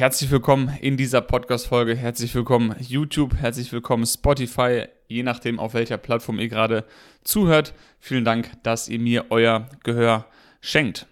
Herzlich 0.00 0.30
willkommen 0.30 0.74
in 0.80 0.96
dieser 0.96 1.20
Podcast-Folge. 1.20 1.94
Herzlich 1.94 2.34
willkommen 2.34 2.74
YouTube, 2.80 3.36
herzlich 3.36 3.70
willkommen 3.70 4.06
Spotify, 4.06 4.86
je 5.08 5.22
nachdem, 5.22 5.60
auf 5.60 5.74
welcher 5.74 5.98
Plattform 5.98 6.38
ihr 6.38 6.48
gerade 6.48 6.86
zuhört. 7.22 7.74
Vielen 7.98 8.24
Dank, 8.24 8.50
dass 8.62 8.88
ihr 8.88 8.98
mir 8.98 9.26
euer 9.28 9.68
Gehör 9.82 10.24
schenkt. 10.62 11.06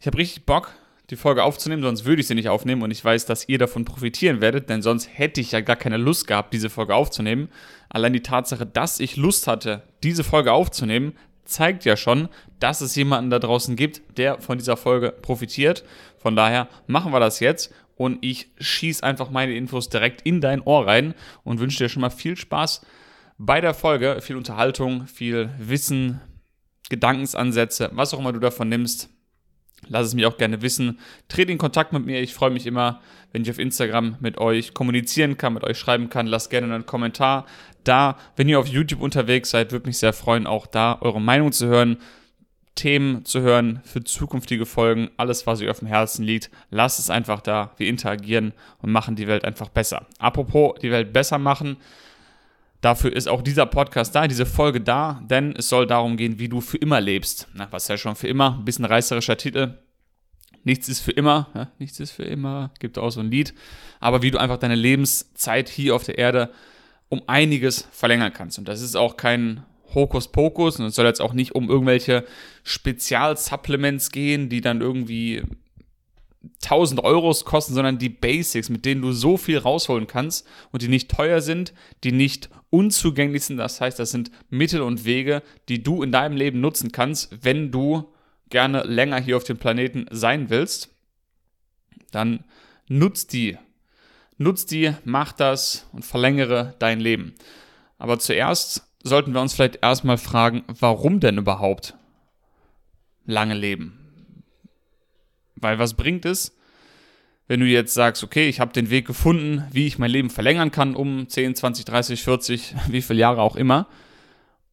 Ich 0.00 0.06
habe 0.06 0.18
richtig 0.18 0.44
Bock, 0.44 0.74
die 1.08 1.16
Folge 1.16 1.42
aufzunehmen, 1.42 1.80
sonst 1.80 2.04
würde 2.04 2.20
ich 2.20 2.28
sie 2.28 2.34
nicht 2.34 2.50
aufnehmen 2.50 2.82
und 2.82 2.90
ich 2.90 3.02
weiß, 3.02 3.24
dass 3.24 3.48
ihr 3.48 3.56
davon 3.56 3.86
profitieren 3.86 4.42
werdet, 4.42 4.68
denn 4.68 4.82
sonst 4.82 5.08
hätte 5.10 5.40
ich 5.40 5.52
ja 5.52 5.62
gar 5.62 5.76
keine 5.76 5.96
Lust 5.96 6.26
gehabt, 6.26 6.52
diese 6.52 6.68
Folge 6.68 6.94
aufzunehmen. 6.94 7.48
Allein 7.88 8.12
die 8.12 8.20
Tatsache, 8.20 8.66
dass 8.66 9.00
ich 9.00 9.16
Lust 9.16 9.46
hatte, 9.46 9.82
diese 10.02 10.24
Folge 10.24 10.52
aufzunehmen, 10.52 11.14
zeigt 11.48 11.84
ja 11.84 11.96
schon, 11.96 12.28
dass 12.60 12.80
es 12.80 12.94
jemanden 12.94 13.30
da 13.30 13.38
draußen 13.38 13.76
gibt, 13.76 14.18
der 14.18 14.40
von 14.40 14.58
dieser 14.58 14.76
Folge 14.76 15.12
profitiert. 15.12 15.84
Von 16.18 16.36
daher 16.36 16.68
machen 16.86 17.12
wir 17.12 17.20
das 17.20 17.40
jetzt 17.40 17.72
und 17.96 18.18
ich 18.24 18.48
schieße 18.58 19.02
einfach 19.02 19.30
meine 19.30 19.54
Infos 19.54 19.88
direkt 19.88 20.22
in 20.22 20.40
dein 20.40 20.60
Ohr 20.60 20.86
rein 20.86 21.14
und 21.44 21.60
wünsche 21.60 21.78
dir 21.78 21.88
schon 21.88 22.02
mal 22.02 22.10
viel 22.10 22.36
Spaß 22.36 22.82
bei 23.38 23.60
der 23.60 23.74
Folge, 23.74 24.20
viel 24.20 24.36
Unterhaltung, 24.36 25.06
viel 25.06 25.50
Wissen, 25.58 26.20
Gedankensansätze, 26.90 27.90
was 27.92 28.12
auch 28.14 28.18
immer 28.18 28.32
du 28.32 28.40
davon 28.40 28.68
nimmst. 28.68 29.10
Lass 29.86 30.06
es 30.06 30.14
mir 30.14 30.28
auch 30.28 30.36
gerne 30.36 30.60
wissen. 30.62 30.98
Trete 31.28 31.52
in 31.52 31.58
Kontakt 31.58 31.92
mit 31.92 32.04
mir. 32.04 32.20
Ich 32.20 32.34
freue 32.34 32.50
mich 32.50 32.66
immer, 32.66 33.00
wenn 33.32 33.42
ich 33.42 33.50
auf 33.50 33.58
Instagram 33.58 34.16
mit 34.20 34.38
euch 34.38 34.74
kommunizieren 34.74 35.38
kann, 35.38 35.54
mit 35.54 35.64
euch 35.64 35.78
schreiben 35.78 36.10
kann. 36.10 36.26
Lasst 36.26 36.50
gerne 36.50 36.72
einen 36.74 36.86
Kommentar 36.86 37.46
da. 37.84 38.16
Wenn 38.36 38.48
ihr 38.48 38.58
auf 38.58 38.66
YouTube 38.66 39.00
unterwegs 39.00 39.50
seid, 39.50 39.72
würde 39.72 39.86
mich 39.86 39.98
sehr 39.98 40.12
freuen, 40.12 40.46
auch 40.46 40.66
da 40.66 40.98
eure 41.00 41.20
Meinung 41.20 41.52
zu 41.52 41.66
hören, 41.66 41.98
Themen 42.74 43.24
zu 43.24 43.40
hören 43.40 43.80
für 43.84 44.04
zukünftige 44.04 44.64
Folgen. 44.64 45.10
Alles, 45.16 45.46
was 45.46 45.60
euch 45.60 45.68
auf 45.68 45.80
dem 45.80 45.88
Herzen 45.88 46.24
liegt, 46.24 46.50
lasst 46.70 47.00
es 47.00 47.10
einfach 47.10 47.40
da. 47.40 47.72
Wir 47.76 47.88
interagieren 47.88 48.52
und 48.80 48.92
machen 48.92 49.16
die 49.16 49.26
Welt 49.26 49.44
einfach 49.44 49.68
besser. 49.68 50.06
Apropos 50.18 50.78
die 50.80 50.92
Welt 50.92 51.12
besser 51.12 51.38
machen. 51.38 51.76
Dafür 52.80 53.12
ist 53.12 53.28
auch 53.28 53.42
dieser 53.42 53.66
Podcast 53.66 54.14
da, 54.14 54.28
diese 54.28 54.46
Folge 54.46 54.80
da, 54.80 55.20
denn 55.28 55.54
es 55.56 55.68
soll 55.68 55.86
darum 55.86 56.16
gehen, 56.16 56.38
wie 56.38 56.48
du 56.48 56.60
für 56.60 56.76
immer 56.76 57.00
lebst. 57.00 57.48
Na, 57.54 57.66
was 57.70 57.88
ja 57.88 57.96
schon 57.96 58.14
für 58.14 58.28
immer, 58.28 58.56
ein 58.58 58.64
bisschen 58.64 58.84
reißerischer 58.84 59.36
Titel. 59.36 59.78
Nichts 60.62 60.88
ist 60.88 61.00
für 61.00 61.12
immer, 61.12 61.48
ja, 61.54 61.72
nichts 61.78 61.98
ist 61.98 62.12
für 62.12 62.24
immer, 62.24 62.70
gibt 62.78 62.98
auch 62.98 63.10
so 63.10 63.20
ein 63.20 63.30
Lied. 63.30 63.54
Aber 64.00 64.22
wie 64.22 64.30
du 64.30 64.38
einfach 64.38 64.58
deine 64.58 64.74
Lebenszeit 64.76 65.68
hier 65.68 65.94
auf 65.94 66.04
der 66.04 66.18
Erde 66.18 66.50
um 67.08 67.22
einiges 67.26 67.88
verlängern 67.90 68.32
kannst. 68.32 68.58
Und 68.58 68.68
das 68.68 68.82
ist 68.82 68.96
auch 68.96 69.16
kein 69.16 69.64
Hokuspokus 69.94 70.78
und 70.78 70.86
es 70.86 70.94
soll 70.94 71.06
jetzt 71.06 71.22
auch 71.22 71.32
nicht 71.32 71.54
um 71.54 71.70
irgendwelche 71.70 72.24
Spezialsupplements 72.62 74.10
gehen, 74.10 74.48
die 74.48 74.60
dann 74.60 74.80
irgendwie 74.80 75.42
1000 76.62 77.02
Euros 77.02 77.44
kosten, 77.44 77.74
sondern 77.74 77.98
die 77.98 78.08
Basics, 78.08 78.68
mit 78.68 78.84
denen 78.84 79.02
du 79.02 79.12
so 79.12 79.36
viel 79.36 79.58
rausholen 79.58 80.06
kannst 80.06 80.46
und 80.70 80.82
die 80.82 80.88
nicht 80.88 81.10
teuer 81.10 81.40
sind, 81.40 81.72
die 82.04 82.12
nicht 82.12 82.48
unzugänglich 82.70 83.44
sind. 83.44 83.56
Das 83.56 83.80
heißt, 83.80 83.98
das 83.98 84.10
sind 84.10 84.30
Mittel 84.50 84.82
und 84.82 85.04
Wege, 85.04 85.42
die 85.68 85.82
du 85.82 86.02
in 86.02 86.12
deinem 86.12 86.36
Leben 86.36 86.60
nutzen 86.60 86.92
kannst, 86.92 87.44
wenn 87.44 87.70
du 87.70 88.12
gerne 88.50 88.82
länger 88.84 89.20
hier 89.20 89.36
auf 89.36 89.44
dem 89.44 89.58
Planeten 89.58 90.06
sein 90.10 90.50
willst. 90.50 90.94
Dann 92.10 92.44
nutz 92.88 93.26
die. 93.26 93.58
Nutz 94.36 94.66
die, 94.66 94.94
mach 95.04 95.32
das 95.32 95.86
und 95.92 96.04
verlängere 96.04 96.74
dein 96.78 97.00
Leben. 97.00 97.34
Aber 97.98 98.18
zuerst 98.18 98.86
sollten 99.02 99.32
wir 99.32 99.40
uns 99.40 99.54
vielleicht 99.54 99.80
erstmal 99.82 100.18
fragen, 100.18 100.62
warum 100.68 101.20
denn 101.20 101.38
überhaupt 101.38 101.94
lange 103.26 103.54
leben? 103.54 104.07
Weil 105.60 105.78
was 105.78 105.94
bringt 105.94 106.24
es, 106.24 106.56
wenn 107.48 107.60
du 107.60 107.66
jetzt 107.66 107.94
sagst, 107.94 108.22
okay, 108.22 108.48
ich 108.48 108.60
habe 108.60 108.72
den 108.72 108.90
Weg 108.90 109.06
gefunden, 109.06 109.64
wie 109.72 109.86
ich 109.86 109.98
mein 109.98 110.10
Leben 110.10 110.30
verlängern 110.30 110.70
kann 110.70 110.94
um 110.94 111.28
10, 111.28 111.54
20, 111.54 111.84
30, 111.86 112.22
40, 112.22 112.74
wie 112.88 113.02
viele 113.02 113.20
Jahre 113.20 113.40
auch 113.40 113.56
immer. 113.56 113.88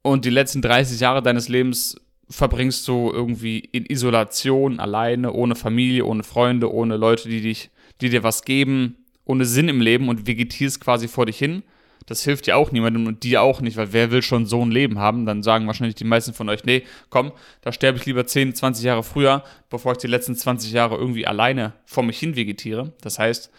Und 0.02 0.26
die 0.26 0.30
letzten 0.30 0.62
30 0.62 1.00
Jahre 1.00 1.24
deines 1.24 1.48
Lebens 1.48 1.96
verbringst 2.30 2.88
du 2.88 3.12
irgendwie 3.12 3.60
in 3.60 3.86
Isolation, 3.86 4.80
alleine, 4.80 5.32
ohne 5.34 5.56
Familie, 5.56 6.06
ohne 6.06 6.24
Freunde, 6.24 6.72
ohne 6.72 6.98
Leute, 6.98 7.30
die 7.30 7.42
dich, 7.42 7.70
die 8.02 8.10
dir 8.10 8.24
was 8.24 8.44
geben, 8.44 8.98
ohne 9.24 9.46
Sinn 9.46 9.70
im 9.70 9.82
Leben 9.82 10.10
und 10.10 10.28
vegetierst 10.28 10.82
quasi 10.82 11.08
vor 11.08 11.26
dich 11.26 11.38
hin. 11.38 11.64
Das 12.06 12.24
hilft 12.24 12.46
ja 12.46 12.56
auch 12.56 12.72
niemandem 12.72 13.08
und 13.08 13.24
dir 13.24 13.42
auch 13.42 13.62
nicht, 13.62 13.78
weil 13.78 13.92
wer 13.92 14.12
will 14.12 14.22
schon 14.22 14.46
so 14.46 14.64
ein 14.64 14.72
Leben 14.72 15.00
haben? 15.00 15.26
Dann 15.26 15.42
sagen 15.42 15.66
wahrscheinlich 15.66 15.96
die 15.96 16.04
meisten 16.04 16.34
von 16.34 16.50
euch, 16.50 16.64
nee, 16.64 16.84
komm, 17.10 17.32
da 17.62 17.72
sterbe 17.72 17.98
ich 17.98 18.06
lieber 18.06 18.28
10, 18.28 18.54
20 18.54 18.86
Jahre 18.86 19.04
früher, 19.04 19.44
bevor 19.70 19.94
ich 19.94 19.98
die 19.98 20.08
letzten 20.08 20.36
20 20.36 20.72
Jahre 20.72 20.98
irgendwie 20.98 21.26
alleine 21.26 21.74
vor 21.86 22.04
mich 22.04 22.20
hin 22.20 22.36
vegetiere. 22.36 22.94
Das 23.02 23.18
heißt, 23.18 23.52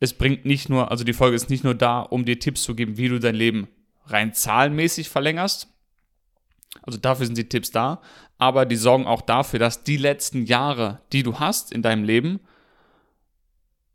es 0.00 0.12
bringt 0.12 0.44
nicht 0.44 0.68
nur, 0.68 0.90
also 0.90 1.04
die 1.04 1.12
Folge 1.12 1.36
ist 1.36 1.50
nicht 1.50 1.64
nur 1.64 1.74
da, 1.74 2.00
um 2.00 2.24
dir 2.24 2.38
Tipps 2.38 2.62
zu 2.62 2.74
geben, 2.74 2.96
wie 2.96 3.08
du 3.08 3.20
dein 3.20 3.34
Leben 3.34 3.68
rein 4.06 4.34
zahlenmäßig 4.34 5.08
verlängerst. 5.08 5.68
Also 6.82 6.98
dafür 6.98 7.26
sind 7.26 7.38
die 7.38 7.48
Tipps 7.48 7.70
da, 7.70 8.00
aber 8.38 8.66
die 8.66 8.76
sorgen 8.76 9.06
auch 9.06 9.22
dafür, 9.22 9.58
dass 9.58 9.84
die 9.84 9.96
letzten 9.96 10.44
Jahre, 10.44 11.00
die 11.12 11.22
du 11.22 11.38
hast 11.38 11.72
in 11.72 11.82
deinem 11.82 12.04
Leben, 12.04 12.40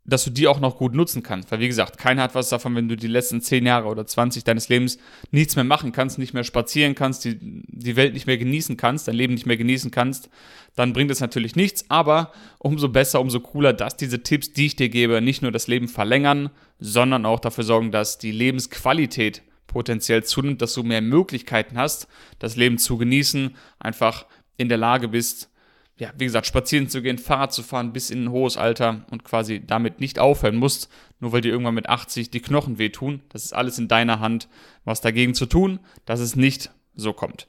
dass 0.06 0.24
du 0.24 0.30
die 0.30 0.48
auch 0.48 0.60
noch 0.60 0.76
gut 0.76 0.94
nutzen 0.94 1.22
kannst. 1.22 1.50
Weil 1.50 1.60
wie 1.60 1.68
gesagt, 1.68 1.96
keiner 1.96 2.22
hat 2.22 2.34
was 2.34 2.50
davon, 2.50 2.74
wenn 2.74 2.88
du 2.88 2.96
die 2.96 3.06
letzten 3.06 3.40
10 3.40 3.64
Jahre 3.64 3.88
oder 3.88 4.06
20 4.06 4.44
deines 4.44 4.68
Lebens 4.68 4.98
nichts 5.30 5.56
mehr 5.56 5.64
machen 5.64 5.92
kannst, 5.92 6.18
nicht 6.18 6.34
mehr 6.34 6.44
spazieren 6.44 6.94
kannst, 6.94 7.24
die, 7.24 7.38
die 7.40 7.96
Welt 7.96 8.12
nicht 8.12 8.26
mehr 8.26 8.36
genießen 8.36 8.76
kannst, 8.76 9.08
dein 9.08 9.14
Leben 9.14 9.34
nicht 9.34 9.46
mehr 9.46 9.56
genießen 9.56 9.90
kannst, 9.90 10.28
dann 10.76 10.92
bringt 10.92 11.10
es 11.10 11.20
natürlich 11.20 11.56
nichts. 11.56 11.86
Aber 11.88 12.32
umso 12.58 12.88
besser, 12.88 13.20
umso 13.20 13.40
cooler, 13.40 13.72
dass 13.72 13.96
diese 13.96 14.22
Tipps, 14.22 14.52
die 14.52 14.66
ich 14.66 14.76
dir 14.76 14.90
gebe, 14.90 15.22
nicht 15.22 15.40
nur 15.40 15.52
das 15.52 15.68
Leben 15.68 15.88
verlängern, 15.88 16.50
sondern 16.78 17.24
auch 17.24 17.40
dafür 17.40 17.64
sorgen, 17.64 17.90
dass 17.90 18.18
die 18.18 18.32
Lebensqualität 18.32 19.42
potenziell 19.66 20.22
zunimmt, 20.22 20.60
dass 20.60 20.74
du 20.74 20.82
mehr 20.82 21.00
Möglichkeiten 21.00 21.78
hast, 21.78 22.08
das 22.38 22.56
Leben 22.56 22.76
zu 22.78 22.98
genießen, 22.98 23.56
einfach 23.78 24.26
in 24.56 24.68
der 24.68 24.78
Lage 24.78 25.08
bist, 25.08 25.50
ja, 25.96 26.12
wie 26.18 26.24
gesagt, 26.24 26.46
spazieren 26.46 26.88
zu 26.88 27.02
gehen, 27.02 27.18
Fahrrad 27.18 27.52
zu 27.52 27.62
fahren 27.62 27.92
bis 27.92 28.10
in 28.10 28.24
ein 28.24 28.30
hohes 28.30 28.56
Alter 28.56 29.04
und 29.10 29.22
quasi 29.22 29.62
damit 29.64 30.00
nicht 30.00 30.18
aufhören 30.18 30.56
musst, 30.56 30.88
nur 31.20 31.32
weil 31.32 31.40
dir 31.40 31.52
irgendwann 31.52 31.74
mit 31.74 31.88
80 31.88 32.30
die 32.30 32.40
Knochen 32.40 32.78
wehtun. 32.78 33.22
Das 33.28 33.44
ist 33.44 33.52
alles 33.52 33.78
in 33.78 33.86
deiner 33.86 34.18
Hand, 34.18 34.48
was 34.84 35.00
dagegen 35.00 35.34
zu 35.34 35.46
tun, 35.46 35.78
dass 36.04 36.18
es 36.18 36.34
nicht 36.34 36.70
so 36.96 37.12
kommt. 37.12 37.46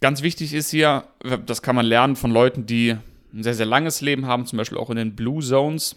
Ganz 0.00 0.22
wichtig 0.22 0.54
ist 0.54 0.70
hier, 0.70 1.04
das 1.44 1.60
kann 1.60 1.76
man 1.76 1.84
lernen 1.84 2.16
von 2.16 2.30
Leuten, 2.30 2.64
die 2.64 2.96
ein 3.34 3.42
sehr, 3.42 3.54
sehr 3.54 3.66
langes 3.66 4.00
Leben 4.00 4.26
haben, 4.26 4.46
zum 4.46 4.56
Beispiel 4.56 4.78
auch 4.78 4.90
in 4.90 4.96
den 4.96 5.14
Blue 5.14 5.42
Zones. 5.42 5.96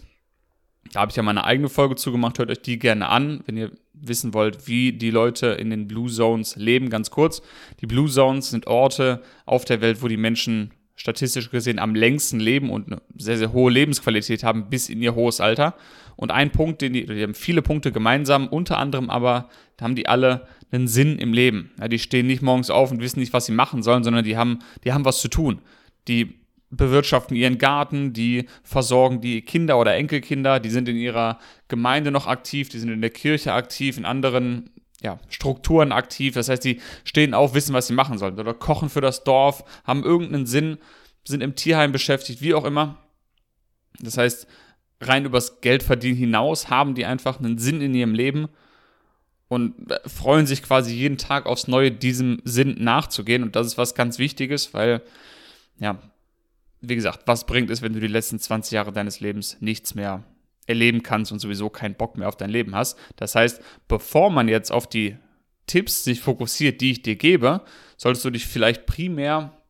Da 0.92 1.00
habe 1.00 1.10
ich 1.10 1.16
ja 1.16 1.22
meine 1.22 1.44
eigene 1.44 1.68
Folge 1.70 1.94
zugemacht, 1.94 2.38
hört 2.38 2.50
euch 2.50 2.60
die 2.60 2.78
gerne 2.78 3.08
an, 3.08 3.42
wenn 3.46 3.56
ihr 3.56 3.70
wissen 3.94 4.34
wollt, 4.34 4.66
wie 4.66 4.92
die 4.92 5.10
Leute 5.10 5.46
in 5.46 5.70
den 5.70 5.86
Blue 5.86 6.10
Zones 6.10 6.56
leben. 6.56 6.90
Ganz 6.90 7.10
kurz, 7.10 7.40
die 7.80 7.86
Blue 7.86 8.10
Zones 8.10 8.50
sind 8.50 8.66
Orte 8.66 9.22
auf 9.46 9.64
der 9.64 9.80
Welt, 9.80 10.02
wo 10.02 10.08
die 10.08 10.16
Menschen 10.16 10.72
statistisch 11.02 11.50
gesehen 11.50 11.80
am 11.80 11.96
längsten 11.96 12.38
leben 12.38 12.70
und 12.70 12.86
eine 12.86 13.02
sehr, 13.16 13.36
sehr 13.36 13.52
hohe 13.52 13.72
Lebensqualität 13.72 14.44
haben 14.44 14.70
bis 14.70 14.88
in 14.88 15.02
ihr 15.02 15.16
hohes 15.16 15.40
Alter. 15.40 15.74
Und 16.14 16.30
ein 16.30 16.52
Punkt, 16.52 16.80
den 16.80 16.92
die, 16.92 17.06
die 17.06 17.24
haben 17.24 17.34
viele 17.34 17.60
Punkte 17.60 17.90
gemeinsam, 17.90 18.46
unter 18.46 18.78
anderem 18.78 19.10
aber 19.10 19.48
haben 19.80 19.96
die 19.96 20.06
alle 20.06 20.46
einen 20.70 20.86
Sinn 20.86 21.18
im 21.18 21.32
Leben. 21.32 21.72
Ja, 21.80 21.88
die 21.88 21.98
stehen 21.98 22.28
nicht 22.28 22.40
morgens 22.40 22.70
auf 22.70 22.92
und 22.92 23.00
wissen 23.00 23.18
nicht, 23.18 23.32
was 23.32 23.46
sie 23.46 23.52
machen 23.52 23.82
sollen, 23.82 24.04
sondern 24.04 24.22
die 24.22 24.36
haben, 24.36 24.60
die 24.84 24.92
haben 24.92 25.04
was 25.04 25.20
zu 25.20 25.26
tun. 25.26 25.60
Die 26.06 26.38
bewirtschaften 26.70 27.36
ihren 27.36 27.58
Garten, 27.58 28.12
die 28.12 28.46
versorgen 28.62 29.20
die 29.20 29.42
Kinder 29.42 29.80
oder 29.80 29.96
Enkelkinder, 29.96 30.60
die 30.60 30.70
sind 30.70 30.88
in 30.88 30.96
ihrer 30.96 31.40
Gemeinde 31.66 32.12
noch 32.12 32.28
aktiv, 32.28 32.68
die 32.68 32.78
sind 32.78 32.90
in 32.90 33.00
der 33.00 33.10
Kirche 33.10 33.54
aktiv, 33.54 33.98
in 33.98 34.04
anderen 34.04 34.70
ja, 35.02 35.18
Strukturen 35.28 35.92
aktiv. 35.92 36.34
Das 36.34 36.48
heißt, 36.48 36.64
die 36.64 36.80
stehen 37.04 37.34
auf, 37.34 37.54
wissen, 37.54 37.74
was 37.74 37.88
sie 37.88 37.94
machen 37.94 38.18
sollen. 38.18 38.38
Oder 38.38 38.54
kochen 38.54 38.88
für 38.88 39.00
das 39.00 39.24
Dorf, 39.24 39.64
haben 39.84 40.04
irgendeinen 40.04 40.46
Sinn, 40.46 40.78
sind 41.24 41.42
im 41.42 41.54
Tierheim 41.54 41.92
beschäftigt, 41.92 42.40
wie 42.40 42.54
auch 42.54 42.64
immer. 42.64 42.98
Das 44.00 44.16
heißt, 44.16 44.46
rein 45.00 45.24
übers 45.24 45.60
Geldverdienen 45.60 46.16
hinaus 46.16 46.70
haben 46.70 46.94
die 46.94 47.04
einfach 47.04 47.38
einen 47.38 47.58
Sinn 47.58 47.80
in 47.80 47.94
ihrem 47.94 48.14
Leben 48.14 48.48
und 49.48 49.74
freuen 50.06 50.46
sich 50.46 50.62
quasi 50.62 50.94
jeden 50.94 51.18
Tag 51.18 51.46
aufs 51.46 51.68
Neue, 51.68 51.90
diesem 51.90 52.40
Sinn 52.44 52.76
nachzugehen. 52.82 53.42
Und 53.42 53.54
das 53.54 53.66
ist 53.66 53.78
was 53.78 53.94
ganz 53.94 54.18
Wichtiges, 54.18 54.72
weil, 54.72 55.02
ja, 55.78 55.98
wie 56.80 56.94
gesagt, 56.94 57.22
was 57.26 57.46
bringt 57.46 57.70
es, 57.70 57.82
wenn 57.82 57.92
du 57.92 58.00
die 58.00 58.06
letzten 58.06 58.38
20 58.38 58.72
Jahre 58.72 58.92
deines 58.92 59.20
Lebens 59.20 59.58
nichts 59.60 59.94
mehr 59.94 60.24
erleben 60.72 61.02
kannst 61.02 61.32
und 61.32 61.38
sowieso 61.38 61.70
keinen 61.70 61.94
Bock 61.94 62.16
mehr 62.16 62.28
auf 62.28 62.36
dein 62.36 62.50
Leben 62.50 62.74
hast. 62.74 62.98
Das 63.16 63.34
heißt, 63.34 63.60
bevor 63.88 64.30
man 64.30 64.48
jetzt 64.48 64.72
auf 64.72 64.88
die 64.88 65.16
Tipps 65.66 66.04
sich 66.04 66.20
fokussiert, 66.20 66.80
die 66.80 66.90
ich 66.90 67.02
dir 67.02 67.16
gebe, 67.16 67.62
solltest 67.96 68.24
du 68.24 68.30
dich 68.30 68.46
vielleicht 68.46 68.86
primär 68.86 69.62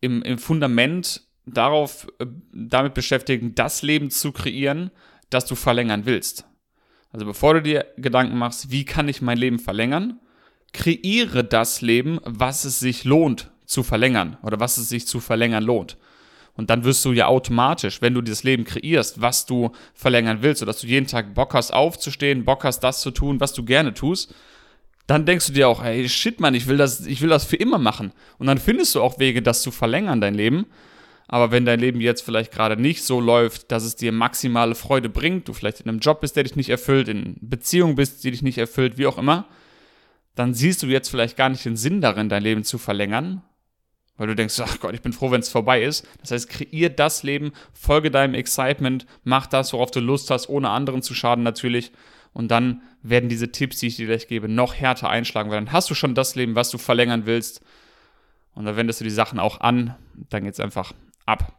im, 0.00 0.22
im 0.22 0.38
Fundament 0.38 1.22
darauf, 1.46 2.06
äh, 2.18 2.26
damit 2.52 2.94
beschäftigen, 2.94 3.54
das 3.54 3.82
Leben 3.82 4.10
zu 4.10 4.32
kreieren, 4.32 4.90
das 5.30 5.46
du 5.46 5.54
verlängern 5.54 6.06
willst. 6.06 6.46
Also 7.12 7.26
bevor 7.26 7.54
du 7.54 7.62
dir 7.62 7.86
Gedanken 7.96 8.36
machst, 8.36 8.70
wie 8.70 8.84
kann 8.84 9.08
ich 9.08 9.22
mein 9.22 9.38
Leben 9.38 9.58
verlängern, 9.58 10.20
kreiere 10.72 11.44
das 11.44 11.82
Leben, 11.82 12.18
was 12.24 12.64
es 12.64 12.80
sich 12.80 13.04
lohnt 13.04 13.50
zu 13.66 13.82
verlängern 13.82 14.38
oder 14.42 14.60
was 14.60 14.78
es 14.78 14.88
sich 14.88 15.06
zu 15.06 15.20
verlängern 15.20 15.62
lohnt. 15.62 15.98
Und 16.54 16.68
dann 16.68 16.84
wirst 16.84 17.04
du 17.04 17.12
ja 17.12 17.26
automatisch, 17.26 18.02
wenn 18.02 18.14
du 18.14 18.20
dieses 18.20 18.42
Leben 18.42 18.64
kreierst, 18.64 19.20
was 19.20 19.46
du 19.46 19.72
verlängern 19.94 20.38
willst, 20.42 20.60
sodass 20.60 20.80
du 20.80 20.86
jeden 20.86 21.06
Tag 21.06 21.34
Bock 21.34 21.54
hast 21.54 21.72
aufzustehen, 21.72 22.44
Bock 22.44 22.64
hast, 22.64 22.80
das 22.80 23.00
zu 23.00 23.10
tun, 23.10 23.40
was 23.40 23.54
du 23.54 23.64
gerne 23.64 23.94
tust, 23.94 24.34
dann 25.06 25.26
denkst 25.26 25.46
du 25.46 25.52
dir 25.52 25.68
auch, 25.68 25.82
hey, 25.82 26.08
shit, 26.08 26.40
Mann, 26.40 26.54
ich 26.54 26.66
will 26.66 26.76
das, 26.76 27.06
ich 27.06 27.22
will 27.22 27.30
das 27.30 27.44
für 27.44 27.56
immer 27.56 27.78
machen. 27.78 28.12
Und 28.38 28.46
dann 28.46 28.58
findest 28.58 28.94
du 28.94 29.02
auch 29.02 29.18
Wege, 29.18 29.42
das 29.42 29.62
zu 29.62 29.70
verlängern, 29.70 30.20
dein 30.20 30.34
Leben. 30.34 30.66
Aber 31.26 31.50
wenn 31.50 31.64
dein 31.64 31.80
Leben 31.80 32.00
jetzt 32.00 32.22
vielleicht 32.22 32.52
gerade 32.52 32.76
nicht 32.76 33.02
so 33.02 33.18
läuft, 33.18 33.72
dass 33.72 33.84
es 33.84 33.96
dir 33.96 34.12
maximale 34.12 34.74
Freude 34.74 35.08
bringt, 35.08 35.48
du 35.48 35.54
vielleicht 35.54 35.80
in 35.80 35.88
einem 35.88 36.00
Job 36.00 36.20
bist, 36.20 36.36
der 36.36 36.44
dich 36.44 36.56
nicht 36.56 36.68
erfüllt, 36.68 37.08
in 37.08 37.36
Beziehung 37.40 37.94
bist, 37.94 38.22
die 38.22 38.30
dich 38.30 38.42
nicht 38.42 38.58
erfüllt, 38.58 38.98
wie 38.98 39.06
auch 39.06 39.16
immer, 39.16 39.46
dann 40.34 40.52
siehst 40.52 40.82
du 40.82 40.86
jetzt 40.86 41.08
vielleicht 41.08 41.36
gar 41.36 41.48
nicht 41.48 41.64
den 41.64 41.76
Sinn 41.76 42.00
darin, 42.00 42.28
dein 42.28 42.42
Leben 42.42 42.64
zu 42.64 42.76
verlängern, 42.76 43.42
weil 44.16 44.26
du 44.26 44.36
denkst, 44.36 44.60
ach 44.60 44.78
Gott, 44.80 44.94
ich 44.94 45.02
bin 45.02 45.12
froh, 45.12 45.30
wenn 45.30 45.40
es 45.40 45.48
vorbei 45.48 45.82
ist. 45.82 46.06
Das 46.20 46.30
heißt, 46.30 46.48
kreier 46.48 46.90
das 46.90 47.22
Leben, 47.22 47.52
folge 47.72 48.10
deinem 48.10 48.34
Excitement, 48.34 49.06
mach 49.24 49.46
das, 49.46 49.72
worauf 49.72 49.90
du 49.90 50.00
Lust 50.00 50.30
hast, 50.30 50.48
ohne 50.48 50.70
anderen 50.70 51.02
zu 51.02 51.14
schaden 51.14 51.42
natürlich. 51.44 51.92
Und 52.32 52.50
dann 52.50 52.82
werden 53.02 53.28
diese 53.28 53.52
Tipps, 53.52 53.78
die 53.78 53.88
ich 53.88 53.96
dir 53.96 54.06
gleich 54.06 54.28
gebe, 54.28 54.48
noch 54.48 54.74
härter 54.74 55.08
einschlagen, 55.08 55.50
weil 55.50 55.58
dann 55.58 55.72
hast 55.72 55.90
du 55.90 55.94
schon 55.94 56.14
das 56.14 56.34
Leben, 56.34 56.54
was 56.54 56.70
du 56.70 56.78
verlängern 56.78 57.26
willst. 57.26 57.62
Und 58.54 58.64
dann 58.64 58.76
wendest 58.76 59.00
du 59.00 59.04
die 59.04 59.10
Sachen 59.10 59.38
auch 59.38 59.60
an, 59.60 59.96
dann 60.30 60.44
geht 60.44 60.54
es 60.54 60.60
einfach 60.60 60.92
ab. 61.26 61.58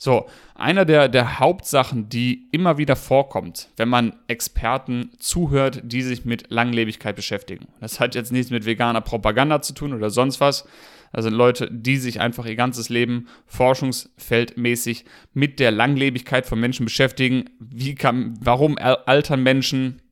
So, 0.00 0.28
einer 0.54 0.84
der, 0.84 1.08
der 1.08 1.40
Hauptsachen, 1.40 2.08
die 2.08 2.48
immer 2.52 2.78
wieder 2.78 2.94
vorkommt, 2.94 3.68
wenn 3.76 3.88
man 3.88 4.14
Experten 4.28 5.10
zuhört, 5.18 5.80
die 5.82 6.02
sich 6.02 6.24
mit 6.24 6.50
Langlebigkeit 6.50 7.16
beschäftigen. 7.16 7.66
Das 7.80 7.98
hat 7.98 8.14
jetzt 8.14 8.30
nichts 8.30 8.52
mit 8.52 8.64
veganer 8.64 9.00
Propaganda 9.00 9.60
zu 9.60 9.74
tun 9.74 9.92
oder 9.92 10.10
sonst 10.10 10.40
was. 10.40 10.68
Sind 11.16 11.34
Leute, 11.34 11.68
die 11.70 11.96
sich 11.96 12.20
einfach 12.20 12.46
ihr 12.46 12.56
ganzes 12.56 12.88
Leben 12.88 13.28
forschungsfeldmäßig 13.46 15.04
mit 15.32 15.58
der 15.58 15.70
Langlebigkeit 15.70 16.46
von 16.46 16.60
Menschen 16.60 16.84
beschäftigen. 16.84 17.50
Wie 17.58 17.94
kann, 17.94 18.34
warum 18.40 18.76
altern 18.78 19.42
Menschen? 19.42 20.02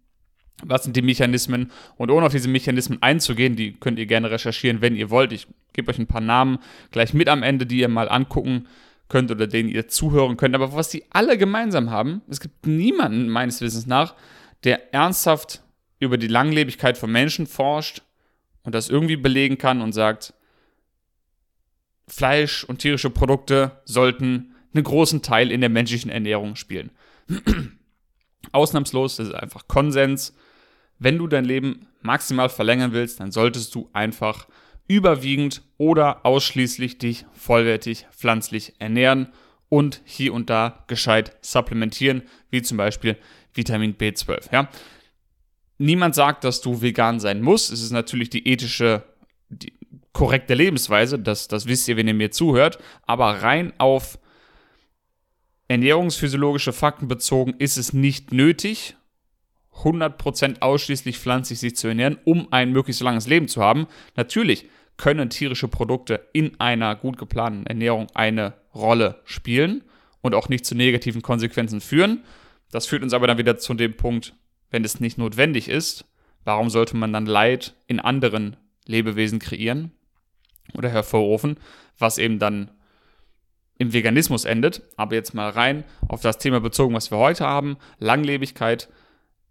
Was 0.65 0.85
sind 0.85 0.97
die 0.97 1.03
Mechanismen? 1.03 1.71
Und 1.97 2.11
ohne 2.11 2.27
auf 2.27 2.33
diese 2.33 2.49
Mechanismen 2.49 3.03
einzugehen, 3.03 3.57
die 3.57 3.75
könnt 3.75 3.99
ihr 3.99 4.07
gerne 4.07 4.31
recherchieren, 4.31 4.81
wenn 4.81 4.97
ihr 4.97 5.11
wollt. 5.11 5.33
Ich 5.33 5.47
gebe 5.75 5.91
euch 5.91 5.99
ein 5.99 6.07
paar 6.07 6.23
Namen 6.23 6.59
gleich 6.91 7.13
mit 7.13 7.29
am 7.29 7.43
Ende, 7.43 7.67
die 7.67 7.79
ihr 7.79 7.89
mal 7.89 8.09
angucken 8.09 8.67
könnt 9.09 9.31
oder 9.31 9.47
denen 9.47 9.69
ihr 9.69 9.89
zuhören 9.89 10.37
könnt. 10.37 10.55
Aber 10.55 10.73
was 10.75 10.91
sie 10.91 11.05
alle 11.11 11.39
gemeinsam 11.39 11.91
haben, 11.91 12.23
es 12.29 12.41
gibt 12.41 12.67
niemanden 12.67 13.29
meines 13.29 13.61
Wissens 13.61 13.87
nach, 13.87 14.15
der 14.65 14.95
ernsthaft 14.95 15.63
über 16.01 16.19
die 16.19 16.27
Langlebigkeit 16.27 16.99
von 16.99 17.13
Menschen 17.13 17.47
forscht 17.47 18.03
und 18.63 18.75
das 18.75 18.89
irgendwie 18.89 19.17
belegen 19.17 19.59
kann 19.59 19.81
und 19.81 19.93
sagt, 19.93 20.35
Fleisch 22.09 22.65
und 22.65 22.79
tierische 22.79 23.11
Produkte 23.11 23.81
sollten 23.85 24.55
einen 24.75 24.85
großen 24.85 25.23
Teil 25.23 25.51
in 25.51 25.61
der 25.61 25.71
menschlichen 25.71 26.11
Ernährung 26.11 26.57
spielen. 26.57 26.91
Ausnahmslos, 28.53 29.17
das 29.17 29.29
ist 29.29 29.35
einfach 29.35 29.67
Konsens. 29.67 30.35
Wenn 30.99 31.19
du 31.19 31.27
dein 31.27 31.45
Leben 31.45 31.89
maximal 32.01 32.49
verlängern 32.49 32.93
willst, 32.93 33.21
dann 33.21 33.33
solltest 33.33 33.75
du 33.75 33.91
einfach 33.93 34.47
überwiegend 34.89 35.63
oder 35.79 36.25
ausschließlich 36.25 36.99
dich 36.99 37.27
vollwertig 37.33 38.07
pflanzlich 38.13 38.75
ernähren 38.79 39.29
und 39.69 40.01
hier 40.05 40.33
und 40.33 40.49
da 40.49 40.85
gescheit 40.87 41.37
supplementieren, 41.41 42.23
wie 42.51 42.63
zum 42.63 42.77
Beispiel 42.77 43.17
Vitamin 43.53 43.97
B12. 43.97 44.53
Ja? 44.53 44.69
Niemand 45.79 46.15
sagt, 46.15 46.45
dass 46.45 46.61
du 46.61 46.81
vegan 46.81 47.19
sein 47.19 47.43
musst. 47.43 47.73
Es 47.73 47.83
ist 47.83 47.91
natürlich 47.91 48.31
die 48.31 48.47
ethische, 48.49 49.03
die 49.49 49.73
korrekte 50.17 50.55
Lebensweise, 50.55 51.19
das, 51.19 51.47
das 51.47 51.67
wisst 51.67 51.87
ihr, 51.89 51.99
wenn 51.99 52.09
ihr 52.09 52.15
mir 52.15 52.31
zuhört, 52.31 52.79
aber 53.03 53.43
rein 53.43 53.75
auf 53.77 54.19
ernährungsphysiologische 55.69 56.73
Fakten 56.73 57.07
bezogen 57.07 57.53
ist 57.59 57.77
es 57.77 57.93
nicht 57.93 58.33
nötig, 58.33 58.97
100% 59.83 60.63
ausschließlich 60.63 61.19
pflanzlich 61.19 61.59
sich 61.59 61.77
zu 61.77 61.89
ernähren, 61.89 62.17
um 62.25 62.51
ein 62.51 62.73
möglichst 62.73 63.03
langes 63.03 63.27
Leben 63.27 63.47
zu 63.47 63.61
haben. 63.61 63.89
Natürlich 64.15 64.65
können 64.97 65.29
tierische 65.29 65.69
Produkte 65.69 66.27
in 66.33 66.59
einer 66.59 66.97
gut 66.97 67.19
geplanten 67.19 67.67
Ernährung 67.67 68.07
eine 68.15 68.55
Rolle 68.75 69.21
spielen 69.25 69.85
und 70.23 70.35
auch 70.35 70.49
nicht 70.49 70.65
zu 70.65 70.75
negativen 70.75 71.21
Konsequenzen 71.21 71.83
führen. 71.83 72.25
Das 72.71 72.87
führt 72.87 73.03
uns 73.03 73.13
aber 73.13 73.27
dann 73.27 73.37
wieder 73.37 73.59
zu 73.59 73.75
dem 73.75 73.99
Punkt, 73.99 74.33
wenn 74.71 74.83
es 74.83 74.99
nicht 74.99 75.19
notwendig 75.19 75.69
ist, 75.69 76.07
warum 76.43 76.71
sollte 76.71 76.97
man 76.97 77.13
dann 77.13 77.27
Leid 77.27 77.75
in 77.87 78.01
anderen 78.01 78.57
Lebewesen 78.87 79.41
kreieren 79.41 79.93
oder 80.75 80.89
hervorrufen, 80.89 81.59
was 81.99 82.19
eben 82.19 82.39
dann 82.39 82.71
im 83.79 83.93
Veganismus 83.93 84.45
endet. 84.45 84.83
Aber 84.97 85.15
jetzt 85.15 85.35
mal 85.35 85.51
rein 85.51 85.85
auf 86.09 86.23
das 86.23 86.39
Thema 86.39 86.61
bezogen, 86.61 86.95
was 86.95 87.11
wir 87.11 87.19
heute 87.19 87.45
haben. 87.45 87.77
Langlebigkeit 87.99 88.89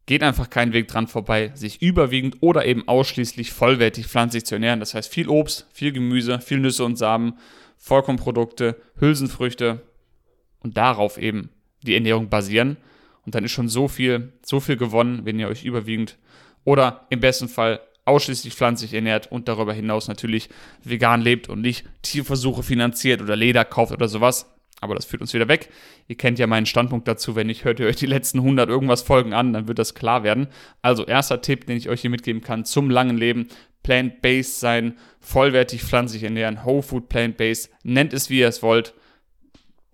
geht 0.06 0.24
einfach 0.24 0.50
kein 0.50 0.74
Weg 0.74 0.88
dran 0.88 1.08
vorbei, 1.08 1.52
sich 1.56 1.82
überwiegend 1.82 2.38
oder 2.42 2.66
eben 2.66 2.88
ausschließlich 2.88 3.52
vollwertig 3.52 4.08
pflanzlich 4.08 4.46
zu 4.46 4.56
ernähren. 4.56 4.80
Das 4.80 4.94
heißt 4.94 5.12
viel 5.12 5.30
Obst, 5.30 5.68
viel 5.74 5.92
Gemüse, 5.92 6.40
viel 6.40 6.60
Nüsse 6.60 6.86
und 6.86 6.98
Samen, 6.98 7.40
Vollkornprodukte, 7.78 8.80
Hülsenfrüchte 9.00 9.82
und 10.60 10.78
darauf 10.78 11.18
eben 11.18 11.50
die 11.82 11.96
Ernährung 11.96 12.30
basieren. 12.30 12.78
Und 13.26 13.34
dann 13.34 13.44
ist 13.44 13.52
schon 13.52 13.70
so 13.70 13.88
viel, 13.88 14.34
so 14.44 14.60
viel 14.60 14.78
gewonnen, 14.78 15.26
wenn 15.26 15.40
ihr 15.40 15.48
euch 15.48 15.66
überwiegend 15.66 16.18
oder 16.64 17.06
im 17.10 17.20
besten 17.20 17.48
Fall 17.48 17.80
ausschließlich 18.06 18.54
pflanzlich 18.54 18.94
ernährt 18.94 19.32
und 19.32 19.48
darüber 19.48 19.74
hinaus 19.74 20.08
natürlich 20.08 20.50
vegan 20.84 21.22
lebt 21.22 21.50
und 21.50 21.62
nicht 21.62 21.86
Tierversuche 22.02 22.64
finanziert 22.64 23.22
oder 23.22 23.36
Leder 23.36 23.66
kauft 23.66 23.92
oder 23.92 24.08
sowas. 24.08 24.52
Aber 24.82 24.94
das 24.94 25.06
führt 25.06 25.22
uns 25.22 25.34
wieder 25.34 25.48
weg. 25.48 25.70
Ihr 26.08 26.18
kennt 26.18 26.38
ja 26.38 26.48
meinen 26.48 26.66
Standpunkt 26.66 27.08
dazu. 27.08 27.36
Wenn 27.36 27.48
nicht, 27.48 27.64
hört 27.64 27.80
ihr 27.80 27.88
euch 27.88 27.96
die 27.96 28.06
letzten 28.06 28.40
100 28.40 28.70
irgendwas 28.70 29.02
Folgen 29.02 29.34
an, 29.34 29.54
dann 29.54 29.68
wird 29.68 29.80
das 29.80 29.96
klar 29.96 30.24
werden. 30.24 30.48
Also 30.82 31.06
erster 31.06 31.42
Tipp, 31.42 31.66
den 31.66 31.78
ich 31.78 31.90
euch 31.90 32.02
hier 32.02 32.10
mitgeben 32.10 32.42
kann 32.42 32.66
zum 32.66 32.90
langen 32.90 33.18
Leben. 33.18 33.48
Plant-based 33.84 34.60
sein, 34.60 34.98
vollwertig 35.20 35.84
pflanzlich 35.84 36.24
ernähren, 36.24 36.66
Whole 36.66 36.84
Food 36.84 37.08
Plant-based. 37.10 37.72
Nennt 37.84 38.14
es, 38.14 38.30
wie 38.30 38.40
ihr 38.40 38.48
es 38.48 38.62
wollt. 38.62 38.94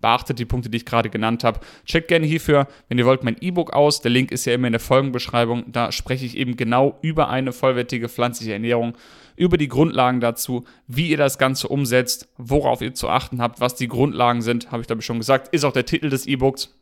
Beachtet 0.02 0.38
die 0.38 0.44
Punkte, 0.44 0.68
die 0.68 0.76
ich 0.76 0.84
gerade 0.84 1.08
genannt 1.08 1.44
habe. 1.44 1.60
Checkt 1.86 2.08
gerne 2.08 2.26
hierfür, 2.26 2.68
wenn 2.88 2.98
ihr 2.98 3.06
wollt, 3.06 3.24
mein 3.24 3.38
E-Book 3.40 3.72
aus. 3.72 4.02
Der 4.02 4.10
Link 4.10 4.30
ist 4.30 4.44
ja 4.44 4.52
immer 4.52 4.66
in 4.66 4.74
der 4.74 4.80
Folgenbeschreibung. 4.80 5.72
Da 5.72 5.90
spreche 5.92 6.26
ich 6.26 6.36
eben 6.36 6.56
genau 6.56 6.98
über 7.00 7.30
eine 7.30 7.52
vollwertige 7.52 8.10
pflanzliche 8.10 8.52
Ernährung 8.52 8.94
über 9.36 9.56
die 9.56 9.68
Grundlagen 9.68 10.20
dazu, 10.20 10.64
wie 10.86 11.08
ihr 11.08 11.16
das 11.16 11.38
Ganze 11.38 11.68
umsetzt, 11.68 12.28
worauf 12.36 12.82
ihr 12.82 12.94
zu 12.94 13.08
achten 13.08 13.40
habt, 13.40 13.60
was 13.60 13.74
die 13.74 13.88
Grundlagen 13.88 14.42
sind, 14.42 14.70
habe 14.70 14.82
ich 14.82 14.86
glaube 14.86 15.00
ich 15.00 15.06
schon 15.06 15.18
gesagt, 15.18 15.48
ist 15.54 15.64
auch 15.64 15.72
der 15.72 15.86
Titel 15.86 16.10
des 16.10 16.26
E-Books. 16.26 16.74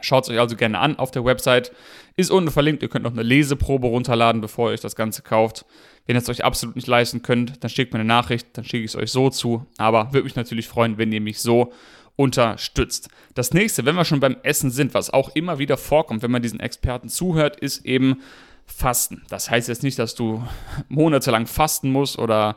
Schaut 0.00 0.24
es 0.24 0.30
euch 0.30 0.40
also 0.40 0.56
gerne 0.56 0.78
an 0.78 0.98
auf 0.98 1.12
der 1.12 1.24
Website. 1.24 1.72
Ist 2.16 2.30
unten 2.30 2.50
verlinkt. 2.50 2.82
Ihr 2.82 2.88
könnt 2.88 3.04
noch 3.04 3.12
eine 3.12 3.22
Leseprobe 3.22 3.86
runterladen, 3.86 4.40
bevor 4.40 4.68
ihr 4.68 4.74
euch 4.74 4.80
das 4.80 4.96
Ganze 4.96 5.22
kauft. 5.22 5.64
Wenn 6.06 6.16
ihr 6.16 6.20
es 6.20 6.28
euch 6.28 6.44
absolut 6.44 6.76
nicht 6.76 6.88
leisten 6.88 7.22
könnt, 7.22 7.62
dann 7.62 7.70
schickt 7.70 7.92
mir 7.92 8.00
eine 8.00 8.08
Nachricht, 8.08 8.48
dann 8.54 8.64
schicke 8.64 8.84
ich 8.84 8.90
es 8.90 8.96
euch 8.96 9.10
so 9.10 9.30
zu. 9.30 9.66
Aber 9.78 10.12
würde 10.12 10.24
mich 10.24 10.36
natürlich 10.36 10.66
freuen, 10.66 10.98
wenn 10.98 11.12
ihr 11.12 11.20
mich 11.20 11.40
so 11.40 11.72
unterstützt. 12.16 13.08
Das 13.34 13.52
nächste, 13.52 13.84
wenn 13.84 13.96
wir 13.96 14.04
schon 14.04 14.20
beim 14.20 14.36
Essen 14.42 14.70
sind, 14.70 14.94
was 14.94 15.10
auch 15.10 15.34
immer 15.34 15.58
wieder 15.58 15.76
vorkommt, 15.76 16.22
wenn 16.22 16.30
man 16.30 16.42
diesen 16.42 16.60
Experten 16.60 17.08
zuhört, 17.08 17.56
ist 17.56 17.84
eben 17.84 18.22
Fasten. 18.66 19.22
Das 19.28 19.50
heißt 19.50 19.68
jetzt 19.68 19.82
nicht, 19.82 19.98
dass 19.98 20.14
du 20.14 20.46
monatelang 20.88 21.46
fasten 21.46 21.90
musst 21.90 22.18
oder 22.18 22.56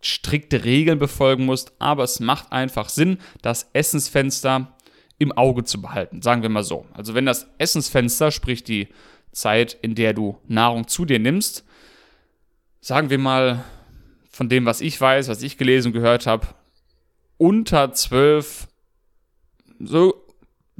strikte 0.00 0.64
Regeln 0.64 0.98
befolgen 0.98 1.44
musst, 1.44 1.72
aber 1.78 2.04
es 2.04 2.20
macht 2.20 2.52
einfach 2.52 2.88
Sinn, 2.88 3.18
das 3.42 3.70
Essensfenster 3.72 4.74
im 5.18 5.32
Auge 5.32 5.64
zu 5.64 5.80
behalten, 5.82 6.22
sagen 6.22 6.42
wir 6.42 6.48
mal 6.48 6.64
so. 6.64 6.86
Also 6.94 7.14
wenn 7.14 7.26
das 7.26 7.46
Essensfenster, 7.58 8.30
sprich 8.30 8.64
die 8.64 8.88
Zeit, 9.32 9.76
in 9.82 9.94
der 9.94 10.14
du 10.14 10.38
Nahrung 10.48 10.88
zu 10.88 11.04
dir 11.04 11.18
nimmst, 11.18 11.64
sagen 12.80 13.10
wir 13.10 13.18
mal 13.18 13.64
von 14.30 14.48
dem, 14.48 14.64
was 14.64 14.80
ich 14.80 14.98
weiß, 14.98 15.28
was 15.28 15.42
ich 15.42 15.58
gelesen 15.58 15.88
und 15.88 15.92
gehört 15.92 16.26
habe, 16.26 16.46
unter 17.36 17.92
zwölf, 17.92 18.68
so 19.80 20.14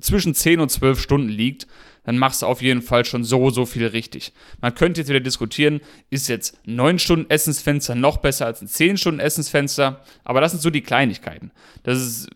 zwischen 0.01 0.35
10 0.35 0.61
und 0.61 0.71
12 0.71 1.01
Stunden 1.01 1.29
liegt, 1.29 1.67
dann 2.05 2.19
machst 2.19 2.43
du 2.43 2.47
auf 2.47 2.63
jeden 2.63 2.83
Fall 2.83 3.05
schon 3.05 3.25
so, 3.25 3.51
so 3.51 3.67
viel 3.67 3.87
richtig. 3.87 4.33
Man 4.61 4.75
könnte 4.75 5.01
jetzt 5.01 5.09
wieder 5.09 5.21
diskutieren, 5.21 5.81
ist 6.09 6.29
jetzt 6.29 6.59
9 6.65 6.99
Stunden 6.99 7.31
Essensfenster 7.31 7.95
noch 7.95 8.19
besser 8.19 8.47
als 8.47 8.63
ein 8.63 8.69
10 8.69 8.97
Stunden 8.97 9.21
Essensfenster, 9.21 10.03
aber 10.25 10.41
das 10.41 10.53
sind 10.53 10.63
so 10.63 10.71
die 10.71 10.81
Kleinigkeiten. 10.81 11.51
Das 11.83 11.99
ist, 11.99 12.31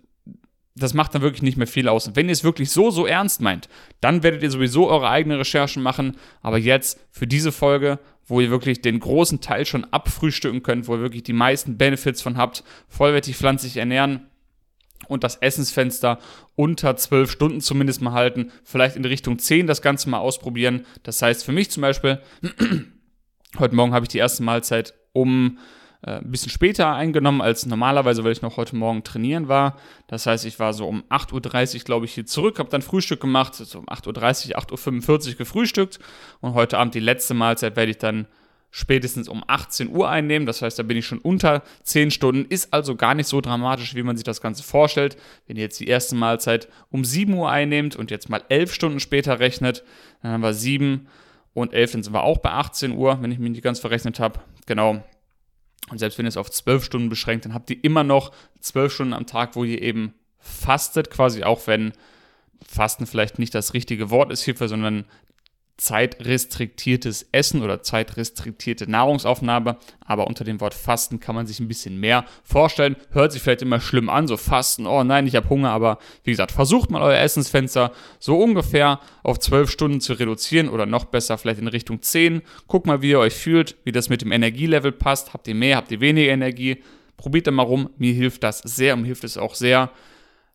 das 0.77 0.93
macht 0.93 1.15
dann 1.15 1.23
wirklich 1.23 1.43
nicht 1.43 1.57
mehr 1.57 1.67
viel 1.67 1.89
aus. 1.89 2.07
Und 2.07 2.17
wenn 2.17 2.27
ihr 2.27 2.33
es 2.33 2.45
wirklich 2.45 2.71
so, 2.71 2.91
so 2.91 3.07
ernst 3.07 3.41
meint, 3.41 3.69
dann 4.01 4.23
werdet 4.23 4.43
ihr 4.43 4.51
sowieso 4.51 4.89
eure 4.89 5.09
eigenen 5.09 5.39
Recherchen 5.39 5.83
machen, 5.83 6.17
aber 6.43 6.59
jetzt 6.59 7.01
für 7.11 7.27
diese 7.27 7.53
Folge 7.53 7.99
wo 8.27 8.41
ihr 8.41 8.51
wirklich 8.51 8.81
den 8.81 9.01
großen 9.01 9.41
Teil 9.41 9.67
schon 9.67 9.85
abfrühstücken 9.85 10.63
könnt, 10.63 10.89
wo 10.89 10.95
ihr 10.95 11.03
wirklich 11.03 11.23
die 11.23 11.33
meisten 11.33 11.77
Benefits 11.77 12.23
von 12.23 12.37
habt, 12.37 12.65
vollwertig 12.89 13.37
pflanzlich 13.37 13.77
ernähren, 13.77 14.27
und 15.09 15.25
das 15.25 15.37
Essensfenster 15.37 16.19
unter 16.57 16.97
12 16.97 17.31
Stunden 17.31 17.61
zumindest 17.61 18.03
mal 18.03 18.13
halten, 18.13 18.53
vielleicht 18.65 18.97
in 18.97 19.05
Richtung 19.05 19.39
10 19.39 19.67
das 19.67 19.83
Ganze 19.83 20.09
mal 20.09 20.19
ausprobieren. 20.19 20.87
Das 21.03 21.21
heißt 21.23 21.45
für 21.45 21.53
mich 21.53 21.71
zum 21.71 21.83
Beispiel, 21.83 22.21
heute 23.59 23.75
Morgen 23.75 23.93
habe 23.93 24.05
ich 24.05 24.11
die 24.11 24.19
erste 24.19 24.43
Mahlzeit 24.43 24.95
um 25.13 25.59
äh, 26.03 26.19
ein 26.19 26.31
bisschen 26.31 26.51
später 26.51 26.95
eingenommen 26.95 27.41
als 27.41 27.67
normalerweise, 27.67 28.25
weil 28.25 28.33
ich 28.33 28.43
noch 28.43 28.57
heute 28.57 28.77
Morgen 28.77 29.05
trainieren 29.05 29.49
war. 29.49 29.77
Das 30.07 30.27
heißt, 30.27 30.45
ich 30.45 30.59
war 30.59 30.73
so 30.73 30.87
um 30.87 31.03
8.30 31.09 31.75
Uhr, 31.79 31.85
glaube 31.85 32.05
ich, 32.07 32.15
hier 32.15 32.27
zurück, 32.27 32.59
habe 32.59 32.69
dann 32.69 32.83
Frühstück 32.83 33.21
gemacht, 33.21 33.55
so 33.55 33.79
um 33.79 33.87
8.30 33.87 34.51
Uhr, 34.51 34.59
8.45 34.59 35.31
Uhr 35.31 35.35
gefrühstückt 35.37 35.99
und 36.41 36.55
heute 36.55 36.79
Abend 36.79 36.95
die 36.95 37.01
letzte 37.01 37.35
Mahlzeit 37.35 37.77
werde 37.77 37.91
ich 37.91 37.99
dann 37.99 38.27
spätestens 38.77 39.29
um 39.29 39.45
18 39.47 39.89
Uhr 39.89 40.09
einnehmen. 40.09 40.47
Das 40.47 40.61
heißt, 40.61 40.77
da 40.77 40.83
bin 40.83 40.97
ich 40.97 41.07
schon 41.07 41.21
unter 41.21 41.63
10 41.85 42.11
Stunden. 42.11 42.45
Ist 42.45 42.73
also 42.73 42.97
gar 42.97 43.15
nicht 43.15 43.29
so 43.29 43.41
dramatisch, 43.41 43.95
wie 43.95 44.03
man 44.03 44.17
sich 44.17 44.25
das 44.25 44.41
Ganze 44.41 44.65
vorstellt. 44.65 45.17
Wenn 45.47 45.55
ihr 45.55 45.63
jetzt 45.63 45.79
die 45.79 45.87
erste 45.87 46.17
Mahlzeit 46.17 46.69
um 46.91 47.05
7 47.05 47.33
Uhr 47.35 47.49
einnehmt 47.49 47.95
und 47.95 48.11
jetzt 48.11 48.29
mal 48.29 48.43
11 48.49 48.75
Stunden 48.75 48.99
später 48.99 49.39
rechnet, 49.39 49.85
dann 50.23 50.33
haben 50.33 50.41
wir 50.43 50.55
7 50.55 51.07
und 51.53 51.73
11, 51.73 51.93
dann 51.93 52.03
sind 52.03 52.13
wir 52.15 52.25
auch 52.25 52.39
bei 52.39 52.51
18 52.51 52.91
Uhr, 52.91 53.23
wenn 53.23 53.31
ich 53.31 53.39
mich 53.39 53.53
nicht 53.53 53.63
ganz 53.63 53.79
verrechnet 53.79 54.19
habe. 54.19 54.41
Genau. 54.67 55.05
Und 55.91 55.99
selbst 55.99 56.19
wenn 56.19 56.27
ihr 56.27 56.31
es 56.31 56.37
auf 56.37 56.51
12 56.51 56.83
Stunden 56.83 57.09
beschränkt, 57.09 57.45
dann 57.45 57.55
habt 57.55 57.71
ihr 57.71 57.77
immer 57.85 58.03
noch 58.03 58.33
12 58.59 58.93
Stunden 58.93 59.13
am 59.13 59.27
Tag, 59.27 59.55
wo 59.55 59.63
ihr 59.63 59.81
eben 59.83 60.15
fastet, 60.41 61.11
quasi 61.11 61.45
auch 61.45 61.69
wenn 61.69 61.93
Fasten 62.67 63.07
vielleicht 63.07 63.39
nicht 63.39 63.55
das 63.55 63.73
richtige 63.73 64.11
Wort 64.11 64.33
ist 64.33 64.43
hierfür, 64.43 64.67
sondern 64.67 65.05
zeitrestriktiertes 65.77 67.29
Essen 67.33 67.63
oder 67.63 67.83
zeitrestriktierte 67.83 68.89
Nahrungsaufnahme, 68.89 69.77
aber 70.05 70.27
unter 70.29 70.45
dem 70.45 70.61
Wort 70.61 70.75
Fasten 70.75 71.19
kann 71.19 71.35
man 71.35 71.47
sich 71.47 71.59
ein 71.59 71.67
bisschen 71.67 71.99
mehr 71.99 72.25
vorstellen. 72.45 72.97
Hört 73.11 73.33
sich 73.33 73.43
vielleicht 73.43 73.63
immer 73.63 73.81
schlimm 73.81 74.09
an, 74.09 74.29
so 74.29 74.37
Fasten, 74.37 74.87
oh 74.87 75.03
nein, 75.03 75.27
ich 75.27 75.35
habe 75.35 75.49
Hunger, 75.49 75.71
aber 75.71 75.99
wie 76.23 76.31
gesagt, 76.31 76.53
versucht 76.53 76.91
mal 76.91 77.03
euer 77.03 77.19
Essensfenster 77.19 77.93
so 78.21 78.39
ungefähr 78.39 79.01
auf 79.25 79.41
12 79.41 79.71
Stunden 79.71 80.01
zu 80.01 80.13
reduzieren 80.13 80.69
oder 80.69 80.87
noch 80.87 81.07
besser 81.07 81.39
vielleicht 81.39 81.61
in 81.61 81.69
Richtung 81.69 82.03
10. 82.03 82.43
Guckt 82.69 82.87
mal, 82.87 83.03
wie 83.03 83.11
ihr 83.11 83.19
euch 83.19 83.35
fühlt, 83.35 83.77
wie 83.85 83.93
das 83.93 84.09
mit 84.09 84.23
dem 84.23 84.31
Energielevel 84.31 84.93
passt. 84.93 85.35
Habt 85.35 85.49
ihr 85.49 85.55
mehr, 85.57 85.77
habt 85.77 85.91
ihr 85.91 86.01
weniger 86.01 86.33
Energie? 86.33 86.83
Probiert 87.17 87.47
da 87.47 87.51
mal 87.51 87.63
rum. 87.63 87.91
Mir 87.99 88.13
hilft 88.13 88.45
das 88.45 88.59
sehr 88.61 88.95
und 88.95 89.01
mir 89.01 89.07
hilft 89.07 89.25
es 89.25 89.39
auch 89.39 89.55
sehr 89.55 89.91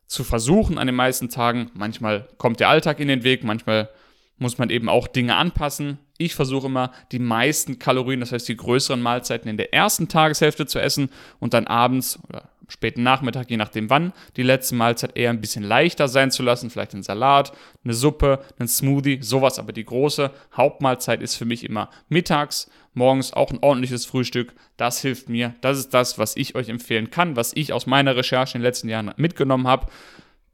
zu 0.06 0.24
versuchen 0.24 0.78
an 0.78 0.86
den 0.86 0.96
meisten 0.96 1.28
Tagen. 1.28 1.70
Manchmal 1.74 2.26
kommt 2.36 2.58
der 2.58 2.68
Alltag 2.68 3.00
in 3.00 3.08
den 3.08 3.22
Weg, 3.22 3.44
manchmal 3.44 3.90
muss 4.40 4.58
man 4.58 4.70
eben 4.70 4.88
auch 4.88 5.06
Dinge 5.06 5.36
anpassen. 5.36 5.98
Ich 6.18 6.34
versuche 6.34 6.66
immer, 6.66 6.90
die 7.12 7.18
meisten 7.18 7.78
Kalorien, 7.78 8.20
das 8.20 8.32
heißt 8.32 8.48
die 8.48 8.56
größeren 8.56 9.00
Mahlzeiten 9.00 9.48
in 9.48 9.56
der 9.56 9.72
ersten 9.72 10.08
Tageshälfte 10.08 10.66
zu 10.66 10.80
essen 10.80 11.10
und 11.38 11.54
dann 11.54 11.66
abends 11.66 12.18
oder 12.28 12.48
am 12.60 12.70
späten 12.70 13.02
Nachmittag, 13.02 13.50
je 13.50 13.58
nachdem 13.58 13.90
wann, 13.90 14.12
die 14.36 14.42
letzte 14.42 14.74
Mahlzeit 14.76 15.16
eher 15.16 15.30
ein 15.30 15.40
bisschen 15.40 15.62
leichter 15.62 16.08
sein 16.08 16.30
zu 16.30 16.42
lassen. 16.42 16.70
Vielleicht 16.70 16.94
ein 16.94 17.02
Salat, 17.02 17.52
eine 17.84 17.94
Suppe, 17.94 18.40
ein 18.58 18.68
Smoothie, 18.68 19.18
sowas. 19.22 19.58
Aber 19.58 19.72
die 19.72 19.84
große 19.84 20.30
Hauptmahlzeit 20.56 21.20
ist 21.20 21.36
für 21.36 21.44
mich 21.44 21.64
immer 21.64 21.90
mittags, 22.08 22.70
morgens 22.94 23.32
auch 23.34 23.50
ein 23.50 23.58
ordentliches 23.60 24.06
Frühstück. 24.06 24.54
Das 24.78 25.00
hilft 25.00 25.28
mir. 25.28 25.54
Das 25.60 25.78
ist 25.78 25.92
das, 25.92 26.18
was 26.18 26.36
ich 26.36 26.54
euch 26.54 26.70
empfehlen 26.70 27.10
kann, 27.10 27.36
was 27.36 27.52
ich 27.54 27.74
aus 27.74 27.86
meiner 27.86 28.16
Recherche 28.16 28.56
in 28.56 28.62
den 28.62 28.66
letzten 28.66 28.88
Jahren 28.88 29.12
mitgenommen 29.16 29.66
habe 29.66 29.88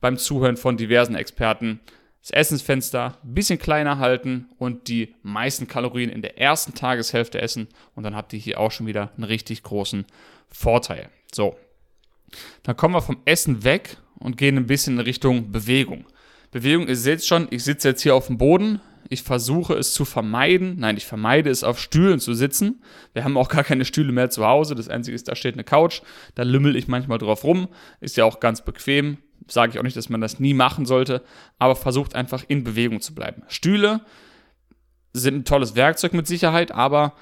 beim 0.01 0.19
Zuhören 0.19 0.57
von 0.57 0.77
diversen 0.77 1.15
Experten 1.15 1.81
das 2.27 2.33
Essensfenster 2.33 3.19
ein 3.23 3.35
bisschen 3.35 3.59
kleiner 3.59 3.99
halten 3.99 4.49
und 4.59 4.89
die 4.89 5.15
meisten 5.23 5.69
Kalorien 5.69 6.11
in 6.11 6.23
der 6.23 6.39
ersten 6.39 6.75
Tageshälfte 6.75 7.41
essen 7.41 7.69
und 7.95 8.03
dann 8.03 8.17
habt 8.17 8.33
ihr 8.33 8.41
hier 8.41 8.59
auch 8.59 8.73
schon 8.73 8.89
wieder 8.89 9.13
einen 9.15 9.25
richtig 9.25 9.63
großen 9.63 10.05
Vorteil. 10.49 11.09
So, 11.33 11.57
dann 12.65 12.77
kommen 12.77 12.95
wir 12.95 13.03
vom 13.03 13.19
Essen 13.27 13.63
weg 13.63 13.99
und 14.19 14.37
gehen 14.37 14.57
ein 14.57 14.67
bisschen 14.67 14.95
in 14.95 15.01
Richtung 15.05 15.53
Bewegung. 15.53 16.05
Bewegung, 16.51 16.89
ihr 16.89 16.97
seht 16.97 17.25
schon, 17.25 17.47
ich 17.51 17.63
sitze 17.63 17.91
jetzt 17.91 18.03
hier 18.03 18.17
auf 18.17 18.27
dem 18.27 18.39
Boden. 18.39 18.81
Ich 19.09 19.23
versuche 19.23 19.75
es 19.75 19.95
zu 19.95 20.05
vermeiden. 20.05 20.79
Nein, 20.81 20.97
ich 20.97 21.07
vermeide 21.07 21.49
es, 21.49 21.63
auf 21.63 21.79
Stühlen 21.79 22.19
zu 22.19 22.35
sitzen. 22.35 22.83
Wir 23.13 23.23
haben 23.23 23.37
auch 23.37 23.49
gar 23.49 23.63
keine 23.63 23.85
Stühle 23.85 24.11
mehr 24.11 24.31
zu 24.31 24.45
Hause. 24.45 24.75
Das 24.75 24.89
Einzige 24.89 25.15
ist, 25.15 25.29
da 25.29 25.37
steht 25.37 25.55
eine 25.55 25.63
Couch. 25.63 26.01
Da 26.35 26.43
lümmel 26.43 26.75
ich 26.75 26.89
manchmal 26.89 27.19
drauf 27.19 27.45
rum. 27.45 27.69
Ist 28.01 28.17
ja 28.17 28.25
auch 28.25 28.41
ganz 28.41 28.65
bequem 28.65 29.19
sage 29.49 29.73
ich 29.73 29.79
auch 29.79 29.83
nicht, 29.83 29.97
dass 29.97 30.09
man 30.09 30.21
das 30.21 30.41
nie 30.41 30.55
machen 30.55 30.87
sollte, 30.87 31.23
aber 31.59 31.77
versucht 31.77 32.15
einfach 32.15 32.45
in 32.49 32.65
Bewegung 32.65 33.01
zu 33.01 33.15
bleiben. 33.15 33.43
Stühle 33.49 34.01
sind 35.13 35.37
ein 35.37 35.45
tolles 35.45 35.77
Werkzeug 35.77 36.13
mit 36.13 36.27
Sicherheit, 36.27 36.73
aber 36.73 37.15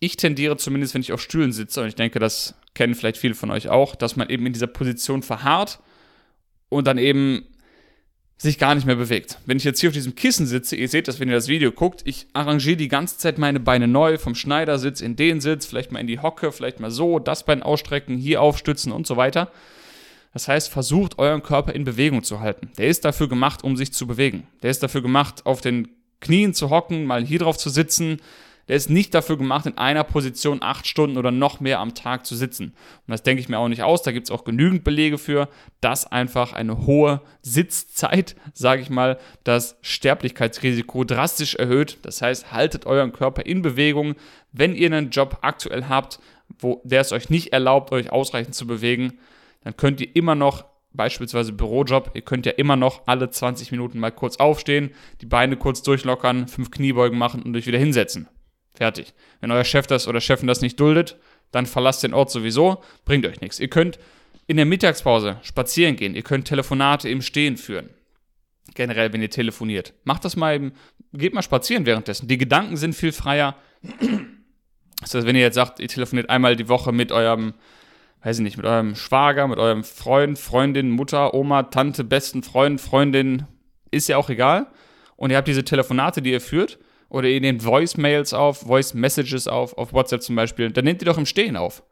ich 0.00 0.16
tendiere 0.16 0.56
zumindest, 0.56 0.94
wenn 0.94 1.00
ich 1.00 1.12
auf 1.12 1.20
Stühlen 1.20 1.52
sitze, 1.52 1.82
und 1.82 1.88
ich 1.88 1.94
denke, 1.94 2.18
das 2.18 2.54
kennen 2.74 2.94
vielleicht 2.94 3.16
viele 3.16 3.34
von 3.34 3.50
euch 3.50 3.68
auch, 3.68 3.94
dass 3.94 4.16
man 4.16 4.28
eben 4.28 4.46
in 4.46 4.52
dieser 4.52 4.66
Position 4.66 5.22
verharrt 5.22 5.80
und 6.68 6.86
dann 6.86 6.98
eben 6.98 7.46
sich 8.38 8.58
gar 8.58 8.74
nicht 8.74 8.86
mehr 8.86 8.96
bewegt. 8.96 9.38
Wenn 9.46 9.56
ich 9.56 9.64
jetzt 9.64 9.80
hier 9.80 9.88
auf 9.88 9.94
diesem 9.94 10.14
Kissen 10.14 10.46
sitze, 10.46 10.76
ihr 10.76 10.88
seht 10.88 11.08
das, 11.08 11.18
wenn 11.18 11.28
ihr 11.28 11.34
das 11.34 11.48
Video 11.48 11.72
guckt, 11.72 12.02
ich 12.04 12.26
arrangiere 12.34 12.76
die 12.76 12.88
ganze 12.88 13.16
Zeit 13.16 13.38
meine 13.38 13.60
Beine 13.60 13.88
neu, 13.88 14.18
vom 14.18 14.34
Schneidersitz 14.34 15.00
in 15.00 15.16
den 15.16 15.40
Sitz, 15.40 15.64
vielleicht 15.64 15.90
mal 15.90 16.00
in 16.00 16.06
die 16.06 16.18
Hocke, 16.18 16.52
vielleicht 16.52 16.78
mal 16.78 16.90
so, 16.90 17.18
das 17.18 17.46
Bein 17.46 17.62
ausstrecken, 17.62 18.18
hier 18.18 18.42
aufstützen 18.42 18.92
und 18.92 19.06
so 19.06 19.16
weiter. 19.16 19.50
Das 20.36 20.48
heißt, 20.48 20.68
versucht 20.68 21.18
euren 21.18 21.42
Körper 21.42 21.72
in 21.72 21.84
Bewegung 21.84 22.22
zu 22.22 22.40
halten. 22.40 22.70
Der 22.76 22.88
ist 22.88 23.06
dafür 23.06 23.26
gemacht, 23.26 23.64
um 23.64 23.74
sich 23.74 23.94
zu 23.94 24.06
bewegen. 24.06 24.46
Der 24.62 24.70
ist 24.70 24.82
dafür 24.82 25.00
gemacht, 25.00 25.46
auf 25.46 25.62
den 25.62 25.88
Knien 26.20 26.52
zu 26.52 26.68
hocken, 26.68 27.06
mal 27.06 27.24
hier 27.24 27.38
drauf 27.38 27.56
zu 27.56 27.70
sitzen. 27.70 28.18
Der 28.68 28.76
ist 28.76 28.90
nicht 28.90 29.14
dafür 29.14 29.38
gemacht, 29.38 29.64
in 29.64 29.78
einer 29.78 30.04
Position 30.04 30.62
acht 30.62 30.86
Stunden 30.86 31.16
oder 31.16 31.30
noch 31.30 31.60
mehr 31.60 31.80
am 31.80 31.94
Tag 31.94 32.26
zu 32.26 32.36
sitzen. 32.36 32.74
Und 33.06 33.12
das 33.12 33.22
denke 33.22 33.40
ich 33.40 33.48
mir 33.48 33.58
auch 33.58 33.68
nicht 33.68 33.82
aus. 33.82 34.02
Da 34.02 34.12
gibt 34.12 34.26
es 34.26 34.30
auch 34.30 34.44
genügend 34.44 34.84
Belege 34.84 35.16
für, 35.16 35.48
dass 35.80 36.04
einfach 36.04 36.52
eine 36.52 36.84
hohe 36.84 37.22
Sitzzeit, 37.40 38.36
sage 38.52 38.82
ich 38.82 38.90
mal, 38.90 39.18
das 39.42 39.78
Sterblichkeitsrisiko 39.80 41.04
drastisch 41.04 41.54
erhöht. 41.54 41.96
Das 42.02 42.20
heißt, 42.20 42.52
haltet 42.52 42.84
euren 42.84 43.14
Körper 43.14 43.46
in 43.46 43.62
Bewegung. 43.62 44.16
Wenn 44.52 44.74
ihr 44.74 44.88
einen 44.88 45.08
Job 45.08 45.38
aktuell 45.40 45.86
habt, 45.88 46.20
wo 46.58 46.82
der 46.84 47.00
es 47.00 47.12
euch 47.12 47.30
nicht 47.30 47.54
erlaubt, 47.54 47.90
euch 47.90 48.12
ausreichend 48.12 48.54
zu 48.54 48.66
bewegen, 48.66 49.18
dann 49.66 49.76
könnt 49.76 50.00
ihr 50.00 50.14
immer 50.14 50.36
noch, 50.36 50.64
beispielsweise 50.92 51.52
Bürojob, 51.52 52.12
ihr 52.14 52.22
könnt 52.22 52.46
ja 52.46 52.52
immer 52.52 52.76
noch 52.76 53.08
alle 53.08 53.30
20 53.30 53.72
Minuten 53.72 53.98
mal 53.98 54.12
kurz 54.12 54.36
aufstehen, 54.36 54.92
die 55.20 55.26
Beine 55.26 55.56
kurz 55.56 55.82
durchlockern, 55.82 56.46
fünf 56.46 56.70
Kniebeugen 56.70 57.18
machen 57.18 57.42
und 57.42 57.56
euch 57.56 57.66
wieder 57.66 57.80
hinsetzen. 57.80 58.28
Fertig. 58.76 59.12
Wenn 59.40 59.50
euer 59.50 59.64
Chef 59.64 59.88
das 59.88 60.06
oder 60.06 60.20
Chefin 60.20 60.46
das 60.46 60.60
nicht 60.60 60.78
duldet, 60.78 61.18
dann 61.50 61.66
verlasst 61.66 62.04
den 62.04 62.14
Ort 62.14 62.30
sowieso, 62.30 62.80
bringt 63.04 63.26
euch 63.26 63.40
nichts. 63.40 63.58
Ihr 63.58 63.66
könnt 63.66 63.98
in 64.46 64.56
der 64.56 64.66
Mittagspause 64.66 65.40
spazieren 65.42 65.96
gehen, 65.96 66.14
ihr 66.14 66.22
könnt 66.22 66.46
Telefonate 66.46 67.08
im 67.08 67.20
Stehen 67.20 67.56
führen. 67.56 67.90
Generell, 68.76 69.12
wenn 69.12 69.20
ihr 69.20 69.30
telefoniert. 69.30 69.94
Macht 70.04 70.24
das 70.24 70.36
mal 70.36 70.54
eben, 70.54 70.74
geht 71.12 71.34
mal 71.34 71.42
spazieren 71.42 71.86
währenddessen. 71.86 72.28
Die 72.28 72.38
Gedanken 72.38 72.76
sind 72.76 72.94
viel 72.94 73.10
freier. 73.10 73.56
Das 75.00 75.12
heißt, 75.12 75.26
wenn 75.26 75.34
ihr 75.34 75.42
jetzt 75.42 75.56
sagt, 75.56 75.80
ihr 75.80 75.88
telefoniert 75.88 76.30
einmal 76.30 76.54
die 76.54 76.68
Woche 76.68 76.92
mit 76.92 77.10
eurem 77.10 77.54
weiß 78.26 78.38
ich 78.38 78.42
nicht, 78.42 78.56
mit 78.56 78.66
eurem 78.66 78.96
Schwager, 78.96 79.46
mit 79.46 79.60
eurem 79.60 79.84
Freund, 79.84 80.36
Freundin, 80.36 80.90
Mutter, 80.90 81.32
Oma, 81.32 81.62
Tante, 81.62 82.02
besten 82.02 82.42
Freund, 82.42 82.80
Freundin, 82.80 83.44
ist 83.92 84.08
ja 84.08 84.16
auch 84.16 84.28
egal. 84.28 84.66
Und 85.14 85.30
ihr 85.30 85.36
habt 85.36 85.46
diese 85.46 85.62
Telefonate, 85.62 86.20
die 86.22 86.32
ihr 86.32 86.40
führt, 86.40 86.80
oder 87.08 87.28
ihr 87.28 87.40
nehmt 87.40 87.62
Voice-Mails 87.62 88.34
auf, 88.34 88.62
Voice-Messages 88.62 89.46
auf, 89.46 89.78
auf 89.78 89.92
WhatsApp 89.92 90.24
zum 90.24 90.34
Beispiel, 90.34 90.72
dann 90.72 90.84
nehmt 90.84 91.02
ihr 91.02 91.06
doch 91.06 91.18
im 91.18 91.24
Stehen 91.24 91.56
auf. 91.56 91.84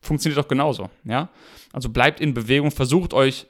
Funktioniert 0.00 0.38
doch 0.38 0.46
genauso, 0.46 0.88
ja? 1.02 1.30
Also 1.72 1.88
bleibt 1.88 2.20
in 2.20 2.32
Bewegung, 2.32 2.70
versucht 2.70 3.12
euch, 3.12 3.48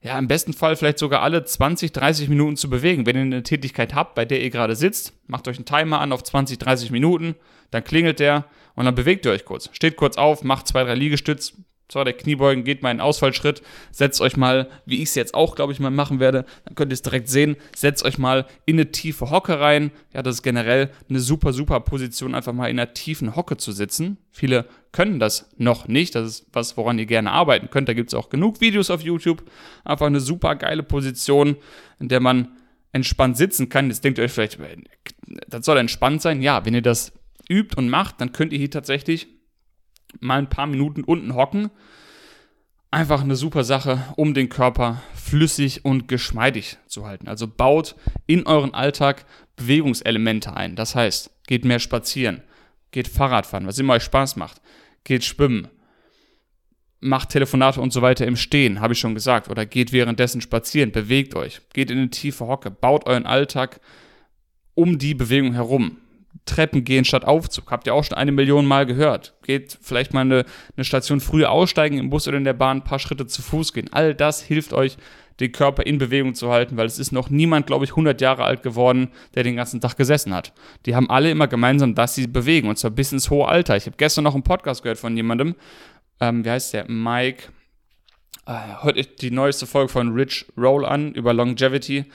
ja, 0.00 0.18
im 0.18 0.26
besten 0.26 0.52
Fall 0.52 0.74
vielleicht 0.74 0.98
sogar 0.98 1.22
alle 1.22 1.44
20, 1.44 1.92
30 1.92 2.28
Minuten 2.28 2.56
zu 2.56 2.68
bewegen. 2.68 3.06
Wenn 3.06 3.14
ihr 3.14 3.22
eine 3.22 3.42
Tätigkeit 3.44 3.94
habt, 3.94 4.16
bei 4.16 4.24
der 4.24 4.42
ihr 4.42 4.50
gerade 4.50 4.74
sitzt, 4.74 5.12
macht 5.28 5.46
euch 5.46 5.58
einen 5.58 5.64
Timer 5.64 6.00
an 6.00 6.10
auf 6.10 6.24
20, 6.24 6.58
30 6.58 6.90
Minuten, 6.90 7.36
dann 7.70 7.84
klingelt 7.84 8.18
der, 8.18 8.46
und 8.76 8.84
dann 8.84 8.94
bewegt 8.94 9.26
ihr 9.26 9.32
euch 9.32 9.44
kurz. 9.44 9.68
Steht 9.72 9.96
kurz 9.96 10.16
auf, 10.16 10.44
macht 10.44 10.68
zwei, 10.68 10.84
drei 10.84 10.94
Liegestütz, 10.94 11.54
so, 11.90 12.02
der 12.02 12.14
Kniebeugen 12.14 12.64
geht 12.64 12.82
mal 12.82 12.90
in 12.90 13.00
Ausfallschritt, 13.00 13.62
setzt 13.92 14.20
euch 14.20 14.36
mal, 14.36 14.68
wie 14.86 14.96
ich 14.96 15.10
es 15.10 15.14
jetzt 15.14 15.34
auch, 15.34 15.54
glaube 15.54 15.72
ich, 15.72 15.78
mal 15.78 15.90
machen 15.90 16.18
werde, 16.18 16.44
dann 16.64 16.74
könnt 16.74 16.90
ihr 16.90 16.94
es 16.94 17.02
direkt 17.02 17.28
sehen, 17.28 17.56
setzt 17.76 18.04
euch 18.04 18.18
mal 18.18 18.46
in 18.64 18.74
eine 18.74 18.90
tiefe 18.90 19.30
Hocke 19.30 19.60
rein. 19.60 19.92
Ja, 20.12 20.22
das 20.22 20.36
ist 20.36 20.42
generell 20.42 20.90
eine 21.08 21.20
super, 21.20 21.52
super 21.52 21.78
Position, 21.78 22.34
einfach 22.34 22.52
mal 22.52 22.68
in 22.68 22.80
einer 22.80 22.92
tiefen 22.92 23.36
Hocke 23.36 23.56
zu 23.56 23.70
sitzen. 23.70 24.18
Viele 24.32 24.66
können 24.90 25.20
das 25.20 25.48
noch 25.58 25.86
nicht, 25.86 26.16
das 26.16 26.26
ist 26.26 26.46
was, 26.52 26.76
woran 26.76 26.98
ihr 26.98 27.06
gerne 27.06 27.30
arbeiten 27.30 27.70
könnt. 27.70 27.88
Da 27.88 27.94
gibt 27.94 28.10
es 28.10 28.14
auch 28.14 28.30
genug 28.30 28.60
Videos 28.60 28.90
auf 28.90 29.02
YouTube. 29.02 29.44
Einfach 29.84 30.06
eine 30.06 30.20
super 30.20 30.56
geile 30.56 30.82
Position, 30.82 31.56
in 32.00 32.08
der 32.08 32.18
man 32.18 32.48
entspannt 32.92 33.36
sitzen 33.36 33.68
kann. 33.68 33.88
Jetzt 33.88 34.02
denkt 34.02 34.18
ihr 34.18 34.24
euch 34.24 34.32
vielleicht, 34.32 34.58
das 35.46 35.64
soll 35.64 35.76
entspannt 35.78 36.20
sein. 36.20 36.42
Ja, 36.42 36.64
wenn 36.64 36.74
ihr 36.74 36.82
das 36.82 37.12
übt 37.48 37.76
und 37.76 37.88
macht, 37.88 38.20
dann 38.20 38.32
könnt 38.32 38.52
ihr 38.52 38.58
hier 38.58 38.70
tatsächlich 38.70 39.28
mal 40.20 40.38
ein 40.38 40.48
paar 40.48 40.66
Minuten 40.66 41.04
unten 41.04 41.34
hocken. 41.34 41.70
Einfach 42.90 43.22
eine 43.22 43.36
super 43.36 43.64
Sache, 43.64 44.02
um 44.16 44.32
den 44.32 44.48
Körper 44.48 45.02
flüssig 45.14 45.84
und 45.84 46.08
geschmeidig 46.08 46.78
zu 46.86 47.06
halten. 47.06 47.28
Also 47.28 47.48
baut 47.48 47.96
in 48.26 48.46
euren 48.46 48.74
Alltag 48.74 49.26
Bewegungselemente 49.56 50.54
ein. 50.54 50.76
Das 50.76 50.94
heißt, 50.94 51.30
geht 51.46 51.64
mehr 51.64 51.78
spazieren, 51.78 52.42
geht 52.92 53.08
Fahrradfahren, 53.08 53.66
was 53.66 53.78
immer 53.78 53.94
euch 53.94 54.04
Spaß 54.04 54.36
macht, 54.36 54.60
geht 55.04 55.24
schwimmen, 55.24 55.68
macht 57.00 57.30
Telefonate 57.30 57.80
und 57.80 57.92
so 57.92 58.02
weiter 58.02 58.26
im 58.26 58.36
Stehen, 58.36 58.80
habe 58.80 58.92
ich 58.92 59.00
schon 59.00 59.14
gesagt, 59.14 59.48
oder 59.48 59.66
geht 59.66 59.92
währenddessen 59.92 60.40
spazieren, 60.40 60.92
bewegt 60.92 61.34
euch, 61.34 61.60
geht 61.72 61.90
in 61.90 61.98
eine 61.98 62.10
tiefe 62.10 62.46
Hocke, 62.46 62.70
baut 62.70 63.06
euren 63.06 63.26
Alltag 63.26 63.80
um 64.74 64.98
die 64.98 65.14
Bewegung 65.14 65.54
herum 65.54 65.98
Treppen 66.46 66.84
gehen 66.84 67.04
statt 67.04 67.24
Aufzug. 67.24 67.70
Habt 67.70 67.86
ihr 67.86 67.94
auch 67.94 68.04
schon 68.04 68.16
eine 68.16 68.32
Million 68.32 68.64
Mal 68.64 68.86
gehört. 68.86 69.34
Geht 69.42 69.76
vielleicht 69.82 70.14
mal 70.14 70.22
eine, 70.22 70.44
eine 70.76 70.84
Station 70.84 71.20
früher 71.20 71.50
aussteigen 71.50 71.98
im 71.98 72.08
Bus 72.08 72.26
oder 72.26 72.38
in 72.38 72.44
der 72.44 72.54
Bahn, 72.54 72.78
ein 72.78 72.84
paar 72.84 72.98
Schritte 72.98 73.26
zu 73.26 73.42
Fuß 73.42 73.72
gehen. 73.72 73.92
All 73.92 74.14
das 74.14 74.42
hilft 74.42 74.72
euch, 74.72 74.96
den 75.40 75.52
Körper 75.52 75.84
in 75.84 75.98
Bewegung 75.98 76.34
zu 76.34 76.50
halten, 76.50 76.76
weil 76.76 76.86
es 76.86 76.98
ist 76.98 77.12
noch 77.12 77.28
niemand, 77.28 77.66
glaube 77.66 77.84
ich, 77.84 77.90
100 77.90 78.20
Jahre 78.20 78.44
alt 78.44 78.62
geworden, 78.62 79.08
der 79.34 79.42
den 79.42 79.56
ganzen 79.56 79.80
Tag 79.80 79.96
gesessen 79.96 80.34
hat. 80.34 80.52
Die 80.86 80.94
haben 80.94 81.10
alle 81.10 81.30
immer 81.30 81.46
gemeinsam, 81.46 81.94
dass 81.94 82.14
sie 82.14 82.26
bewegen 82.26 82.68
und 82.68 82.78
zwar 82.78 82.90
bis 82.90 83.12
ins 83.12 83.28
hohe 83.28 83.46
Alter. 83.46 83.76
Ich 83.76 83.86
habe 83.86 83.96
gestern 83.98 84.24
noch 84.24 84.34
einen 84.34 84.44
Podcast 84.44 84.82
gehört 84.82 84.98
von 84.98 85.14
jemandem, 85.14 85.54
ähm, 86.20 86.44
wie 86.44 86.50
heißt 86.50 86.72
der? 86.72 86.90
Mike. 86.90 87.48
Äh, 88.46 88.82
heute 88.82 89.02
die 89.04 89.30
neueste 89.30 89.66
Folge 89.66 89.92
von 89.92 90.14
Rich 90.14 90.46
Roll 90.56 90.86
an 90.86 91.12
über 91.12 91.34
Longevity. 91.34 92.06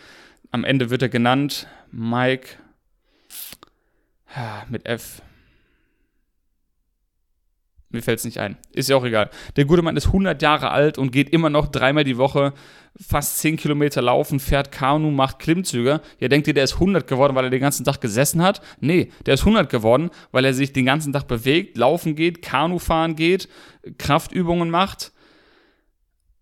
Am 0.49 0.63
Ende 0.63 0.89
wird 0.89 1.03
er 1.03 1.09
genannt. 1.09 1.67
Mike 1.91 2.57
mit 4.69 4.85
F. 4.85 5.21
Mir 7.89 8.01
fällt 8.01 8.19
es 8.19 8.25
nicht 8.25 8.37
ein. 8.37 8.57
Ist 8.71 8.89
ja 8.89 8.95
auch 8.95 9.03
egal. 9.03 9.29
Der 9.57 9.65
gute 9.65 9.81
Mann 9.81 9.97
ist 9.97 10.07
100 10.07 10.41
Jahre 10.41 10.71
alt 10.71 10.97
und 10.97 11.11
geht 11.11 11.29
immer 11.29 11.49
noch 11.49 11.67
dreimal 11.67 12.05
die 12.05 12.17
Woche 12.17 12.53
fast 12.99 13.39
10 13.39 13.57
Kilometer 13.57 14.01
laufen, 14.01 14.39
fährt 14.39 14.71
Kanu, 14.71 15.11
macht 15.11 15.39
Klimmzüge. 15.39 16.01
Ja, 16.19 16.27
denkt 16.27 16.47
ihr, 16.47 16.53
der 16.53 16.63
ist 16.63 16.75
100 16.75 17.07
geworden, 17.07 17.35
weil 17.35 17.45
er 17.45 17.49
den 17.49 17.61
ganzen 17.61 17.85
Tag 17.85 17.99
gesessen 17.99 18.41
hat? 18.41 18.61
Nee, 18.79 19.11
der 19.25 19.33
ist 19.33 19.41
100 19.41 19.69
geworden, 19.69 20.09
weil 20.31 20.45
er 20.45 20.53
sich 20.53 20.73
den 20.73 20.85
ganzen 20.85 21.11
Tag 21.11 21.27
bewegt, 21.27 21.77
laufen 21.77 22.15
geht, 22.15 22.41
Kanu 22.41 22.79
fahren 22.79 23.15
geht, 23.15 23.49
Kraftübungen 23.97 24.69
macht 24.69 25.11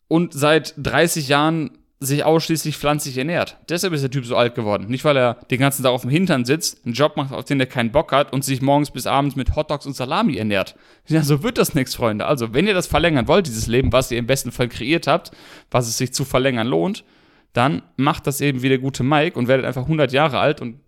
und 0.08 0.34
seit 0.34 0.74
30 0.78 1.28
Jahren 1.28 1.72
sich 2.02 2.24
ausschließlich 2.24 2.78
pflanzlich 2.78 3.18
ernährt. 3.18 3.58
Deshalb 3.68 3.94
ist 3.94 4.02
der 4.02 4.12
Typ 4.12 4.26
so 4.26 4.38
alt 4.38 4.56
geworden. 4.56 4.88
Nicht, 4.88 5.04
weil 5.04 5.18
er 5.18 5.34
den 5.52 5.60
ganzen 5.60 5.84
Tag 5.84 5.92
auf 5.92 6.02
dem 6.02 6.10
Hintern 6.10 6.46
sitzt, 6.46 6.86
einen 6.86 6.94
Job 6.94 7.18
macht, 7.18 7.34
auf 7.34 7.44
den 7.44 7.60
er 7.60 7.66
keinen 7.66 7.92
Bock 7.92 8.14
hat 8.14 8.32
und 8.32 8.46
sich 8.46 8.62
morgens 8.62 8.92
bis 8.92 9.06
abends 9.06 9.36
mit 9.36 9.56
Hotdogs 9.56 9.86
und 9.86 9.96
Salami 9.96 10.38
ernährt. 10.38 10.76
Ja, 11.08 11.24
so 11.24 11.44
wird 11.44 11.58
das 11.58 11.76
nichts, 11.76 11.96
Freunde. 11.96 12.26
Also, 12.26 12.54
wenn 12.54 12.68
ihr 12.68 12.74
das 12.74 12.88
verlängern 12.88 13.28
wollt, 13.28 13.48
dieses 13.48 13.68
Leben, 13.68 13.92
was 13.92 14.12
ihr 14.12 14.18
im 14.18 14.28
besten 14.28 14.54
Fall 14.54 14.70
kreiert 14.70 15.08
habt, 15.08 15.32
was 15.72 15.90
es 15.90 15.98
sich 15.98 16.14
zu 16.14 16.24
verlängern 16.24 16.68
lohnt, 16.68 17.04
dann 17.52 17.82
macht 17.98 18.28
das 18.28 18.40
eben 18.40 18.62
wie 18.62 18.70
der 18.70 18.78
gute 18.78 19.04
Mike 19.04 19.38
und 19.38 19.50
werdet 19.50 19.66
einfach 19.66 19.84
100 19.84 20.14
Jahre 20.14 20.40
alt 20.40 20.62
und 20.62 20.80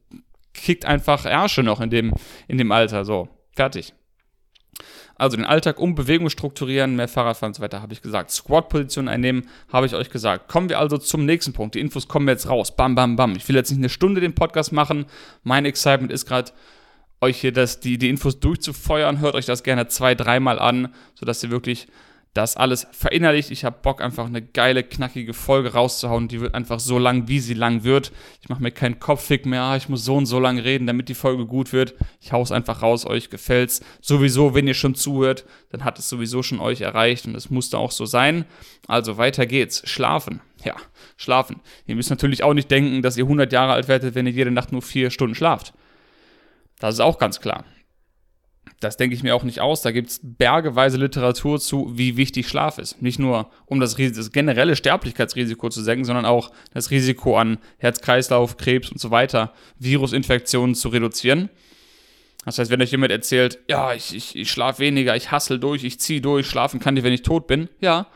kickt 0.53 0.85
einfach 0.85 1.25
Ärsche 1.25 1.63
noch 1.63 1.81
in 1.81 1.89
dem, 1.89 2.13
in 2.47 2.57
dem 2.57 2.71
Alter. 2.71 3.03
So, 3.03 3.27
fertig. 3.53 3.93
Also 5.21 5.37
den 5.37 5.45
Alltag 5.45 5.79
um 5.79 5.93
Bewegung 5.93 6.31
strukturieren, 6.31 6.95
mehr 6.95 7.07
Fahrradfahren 7.07 7.51
und 7.51 7.55
so 7.55 7.61
weiter, 7.61 7.83
habe 7.83 7.93
ich 7.93 8.01
gesagt. 8.01 8.31
Squat-Position 8.31 9.07
einnehmen, 9.07 9.47
habe 9.71 9.85
ich 9.85 9.93
euch 9.93 10.09
gesagt. 10.09 10.47
Kommen 10.47 10.67
wir 10.67 10.79
also 10.79 10.97
zum 10.97 11.27
nächsten 11.27 11.53
Punkt. 11.53 11.75
Die 11.75 11.79
Infos 11.79 12.07
kommen 12.07 12.27
jetzt 12.27 12.49
raus. 12.49 12.75
Bam, 12.75 12.95
bam, 12.95 13.17
bam. 13.17 13.35
Ich 13.35 13.47
will 13.47 13.55
jetzt 13.55 13.69
nicht 13.69 13.77
eine 13.77 13.89
Stunde 13.89 14.19
den 14.19 14.33
Podcast 14.33 14.71
machen. 14.71 15.05
Mein 15.43 15.65
Excitement 15.65 16.11
ist 16.11 16.25
gerade, 16.25 16.51
euch 17.21 17.39
hier 17.39 17.53
das, 17.53 17.79
die, 17.79 17.99
die 17.99 18.09
Infos 18.09 18.39
durchzufeuern. 18.39 19.19
Hört 19.19 19.35
euch 19.35 19.45
das 19.45 19.61
gerne 19.61 19.87
zwei, 19.87 20.15
dreimal 20.15 20.57
an, 20.57 20.91
sodass 21.13 21.43
ihr 21.43 21.51
wirklich 21.51 21.87
das 22.33 22.55
alles 22.55 22.87
verinnerlicht. 22.91 23.51
Ich 23.51 23.65
habe 23.65 23.79
Bock, 23.81 24.01
einfach 24.01 24.25
eine 24.25 24.41
geile, 24.41 24.83
knackige 24.83 25.33
Folge 25.33 25.73
rauszuhauen. 25.73 26.29
Die 26.29 26.39
wird 26.39 26.55
einfach 26.55 26.79
so 26.79 26.97
lang, 26.97 27.27
wie 27.27 27.39
sie 27.39 27.53
lang 27.53 27.83
wird. 27.83 28.13
Ich 28.41 28.47
mache 28.47 28.63
mir 28.63 28.71
keinen 28.71 28.99
Kopffick 28.99 29.45
mehr. 29.45 29.63
Ah, 29.63 29.75
ich 29.75 29.89
muss 29.89 30.05
so 30.05 30.15
und 30.15 30.27
so 30.27 30.39
lang 30.39 30.57
reden, 30.57 30.87
damit 30.87 31.09
die 31.09 31.13
Folge 31.13 31.45
gut 31.45 31.73
wird. 31.73 31.93
Ich 32.21 32.31
hau's 32.31 32.53
einfach 32.53 32.81
raus. 32.81 33.05
Euch 33.05 33.29
gefällt's. 33.29 33.81
Sowieso, 33.99 34.55
wenn 34.55 34.67
ihr 34.67 34.73
schon 34.73 34.95
zuhört, 34.95 35.45
dann 35.71 35.83
hat 35.83 35.99
es 35.99 36.07
sowieso 36.07 36.41
schon 36.41 36.61
euch 36.61 36.81
erreicht 36.81 37.25
und 37.25 37.35
es 37.35 37.49
musste 37.49 37.77
auch 37.77 37.91
so 37.91 38.05
sein. 38.05 38.45
Also 38.87 39.17
weiter 39.17 39.45
geht's. 39.45 39.87
Schlafen. 39.89 40.39
Ja, 40.63 40.75
schlafen. 41.17 41.59
Ihr 41.85 41.95
müsst 41.95 42.11
natürlich 42.11 42.43
auch 42.43 42.53
nicht 42.53 42.71
denken, 42.71 43.01
dass 43.01 43.17
ihr 43.17 43.25
100 43.25 43.51
Jahre 43.51 43.73
alt 43.73 43.89
werdet, 43.89 44.15
wenn 44.15 44.27
ihr 44.27 44.33
jede 44.33 44.51
Nacht 44.51 44.71
nur 44.71 44.81
vier 44.81 45.09
Stunden 45.09 45.35
schlaft. 45.35 45.73
Das 46.79 46.93
ist 46.93 46.99
auch 47.01 47.19
ganz 47.19 47.41
klar 47.41 47.65
das 48.79 48.97
denke 48.97 49.15
ich 49.15 49.23
mir 49.23 49.35
auch 49.35 49.43
nicht 49.43 49.59
aus. 49.59 49.81
Da 49.81 49.91
gibt 49.91 50.09
es 50.09 50.19
bergeweise 50.23 50.97
Literatur 50.97 51.59
zu, 51.59 51.91
wie 51.95 52.17
wichtig 52.17 52.47
Schlaf 52.47 52.77
ist. 52.79 53.01
Nicht 53.01 53.19
nur, 53.19 53.49
um 53.65 53.79
das, 53.79 53.95
das, 53.95 54.31
generelle 54.31 54.75
Sterblichkeitsrisiko 54.75 55.69
zu 55.69 55.81
senken, 55.81 56.03
sondern 56.03 56.25
auch 56.25 56.51
das 56.73 56.89
Risiko 56.89 57.37
an 57.37 57.59
Herz-Kreislauf, 57.77 58.57
Krebs 58.57 58.91
und 58.91 58.99
so 58.99 59.11
weiter, 59.11 59.53
Virusinfektionen 59.77 60.75
zu 60.75 60.89
reduzieren. 60.89 61.49
Das 62.45 62.57
heißt, 62.57 62.71
wenn 62.71 62.81
euch 62.81 62.91
jemand 62.91 63.11
erzählt, 63.11 63.59
ja, 63.67 63.93
ich, 63.93 64.15
ich, 64.15 64.35
ich 64.35 64.49
schlafe 64.49 64.79
weniger, 64.79 65.15
ich 65.15 65.29
hassel 65.29 65.59
durch, 65.59 65.83
ich 65.83 65.99
ziehe 65.99 66.21
durch, 66.21 66.47
schlafen 66.47 66.79
kann 66.79 66.97
ich, 66.97 67.03
wenn 67.03 67.13
ich 67.13 67.21
tot 67.21 67.45
bin, 67.45 67.69
ja, 67.81 68.07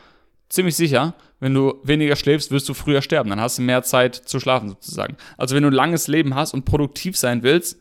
ziemlich 0.48 0.74
sicher, 0.74 1.14
wenn 1.38 1.54
du 1.54 1.80
weniger 1.84 2.16
schläfst, 2.16 2.50
wirst 2.50 2.68
du 2.68 2.74
früher 2.74 3.02
sterben. 3.02 3.30
Dann 3.30 3.40
hast 3.40 3.58
du 3.58 3.62
mehr 3.62 3.82
Zeit 3.82 4.16
zu 4.16 4.40
schlafen 4.40 4.68
sozusagen. 4.68 5.16
Also 5.36 5.54
wenn 5.54 5.62
du 5.62 5.70
ein 5.70 5.74
langes 5.74 6.08
Leben 6.08 6.34
hast 6.34 6.54
und 6.54 6.64
produktiv 6.64 7.16
sein 7.16 7.44
willst, 7.44 7.78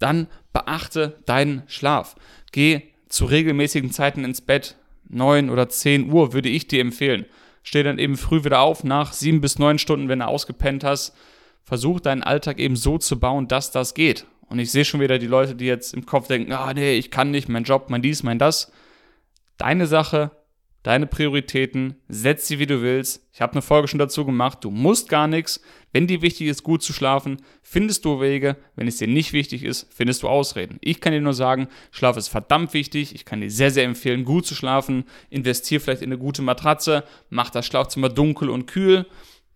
dann 0.00 0.26
beachte 0.52 1.22
deinen 1.26 1.62
Schlaf. 1.68 2.16
Geh 2.50 2.82
zu 3.08 3.26
regelmäßigen 3.26 3.92
Zeiten 3.92 4.24
ins 4.24 4.40
Bett. 4.40 4.76
9 5.08 5.50
oder 5.50 5.68
10 5.68 6.12
Uhr 6.12 6.32
würde 6.32 6.48
ich 6.48 6.68
dir 6.68 6.80
empfehlen. 6.80 7.26
Steh 7.62 7.82
dann 7.82 7.98
eben 7.98 8.16
früh 8.16 8.44
wieder 8.44 8.60
auf, 8.60 8.84
nach 8.84 9.12
7 9.12 9.40
bis 9.40 9.58
9 9.58 9.78
Stunden, 9.78 10.08
wenn 10.08 10.20
du 10.20 10.26
ausgepennt 10.26 10.84
hast. 10.84 11.14
Versuch 11.64 12.00
deinen 12.00 12.22
Alltag 12.22 12.58
eben 12.58 12.76
so 12.76 12.98
zu 12.98 13.20
bauen, 13.20 13.48
dass 13.48 13.70
das 13.70 13.94
geht. 13.94 14.26
Und 14.48 14.58
ich 14.58 14.70
sehe 14.70 14.84
schon 14.84 15.00
wieder 15.00 15.18
die 15.18 15.26
Leute, 15.26 15.54
die 15.54 15.66
jetzt 15.66 15.94
im 15.94 16.06
Kopf 16.06 16.26
denken, 16.26 16.52
ah 16.52 16.72
nee, 16.74 16.94
ich 16.94 17.10
kann 17.10 17.30
nicht, 17.30 17.48
mein 17.48 17.64
Job, 17.64 17.86
mein 17.88 18.02
dies, 18.02 18.22
mein 18.22 18.38
das. 18.38 18.72
Deine 19.58 19.86
Sache, 19.86 20.30
deine 20.82 21.06
Prioritäten, 21.06 21.96
setz 22.08 22.48
sie 22.48 22.58
wie 22.58 22.66
du 22.66 22.80
willst. 22.82 23.26
Ich 23.32 23.40
habe 23.40 23.52
eine 23.52 23.62
Folge 23.62 23.88
schon 23.88 23.98
dazu 23.98 24.24
gemacht, 24.24 24.58
du 24.62 24.70
musst 24.70 25.08
gar 25.08 25.26
nichts. 25.26 25.60
Wenn 25.92 26.06
dir 26.06 26.22
wichtig 26.22 26.46
ist, 26.46 26.62
gut 26.62 26.82
zu 26.82 26.92
schlafen, 26.92 27.42
findest 27.62 28.04
du 28.04 28.20
Wege. 28.20 28.56
Wenn 28.76 28.86
es 28.86 28.98
dir 28.98 29.08
nicht 29.08 29.32
wichtig 29.32 29.64
ist, 29.64 29.92
findest 29.92 30.22
du 30.22 30.28
Ausreden. 30.28 30.78
Ich 30.80 31.00
kann 31.00 31.12
dir 31.12 31.20
nur 31.20 31.34
sagen, 31.34 31.68
Schlaf 31.90 32.16
ist 32.16 32.28
verdammt 32.28 32.72
wichtig. 32.74 33.14
Ich 33.14 33.24
kann 33.24 33.40
dir 33.40 33.50
sehr, 33.50 33.70
sehr 33.70 33.84
empfehlen, 33.84 34.24
gut 34.24 34.46
zu 34.46 34.54
schlafen. 34.54 35.04
Investier 35.28 35.80
vielleicht 35.80 36.02
in 36.02 36.10
eine 36.10 36.18
gute 36.18 36.42
Matratze, 36.42 37.04
mach 37.28 37.50
das 37.50 37.66
Schlafzimmer 37.66 38.08
dunkel 38.08 38.48
und 38.48 38.66
kühl. 38.66 39.06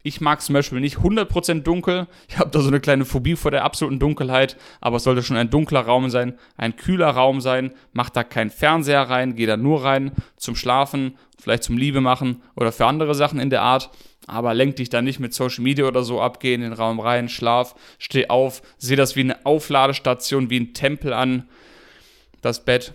Ich 0.07 0.21
mag 0.21 0.43
zum 0.43 0.53
Beispiel 0.53 0.81
nicht 0.81 0.99
100% 0.99 1.63
dunkel. 1.63 2.07
Ich 2.29 2.39
habe 2.39 2.51
da 2.51 2.61
so 2.61 2.69
eine 2.69 2.81
kleine 2.81 3.07
Phobie 3.07 3.37
vor 3.37 3.51
der 3.51 3.65
absoluten 3.65 3.99
Dunkelheit. 3.99 4.57
Aber 4.81 4.99
es 4.99 5.05
sollte 5.05 5.23
schon 5.23 5.39
ein 5.39 5.49
dunkler 5.49 5.81
Raum 5.81 6.11
sein, 6.11 6.39
ein 6.59 6.77
kühler 6.77 7.09
Raum 7.09 7.41
sein. 7.41 7.73
Mach 7.95 8.11
da 8.11 8.23
keinen 8.23 8.51
Fernseher 8.51 9.03
rein, 9.03 9.35
geh 9.35 9.47
da 9.47 9.57
nur 9.57 9.83
rein 9.83 10.13
zum 10.37 10.57
Schlafen, 10.57 11.17
vielleicht 11.39 11.65
zum 11.65 11.79
Liebe 11.79 12.03
machen 12.03 12.43
oder 12.55 12.71
für 12.71 12.85
andere 12.85 13.15
Sachen 13.15 13.41
in 13.41 13.49
der 13.49 13.63
Art. 13.63 13.91
Aber 14.27 14.53
lenk 14.53 14.77
dich 14.77 14.91
da 14.91 15.01
nicht 15.01 15.21
mit 15.21 15.33
Social 15.33 15.65
Media 15.65 15.87
oder 15.87 16.03
so 16.03 16.21
ab, 16.21 16.39
geh 16.39 16.53
in 16.53 16.61
den 16.61 16.73
Raum 16.75 17.01
rein, 17.01 17.31
schlaf, 17.31 17.75
steh 17.99 18.29
auf, 18.29 18.63
seh 18.77 18.97
das 18.97 19.17
wie 19.17 19.21
eine 19.21 19.45
Aufladestation, 19.47 20.51
wie 20.51 20.61
ein 20.61 20.75
Tempel 20.75 21.15
an. 21.15 21.49
Das 22.43 22.63
Bett 22.63 22.93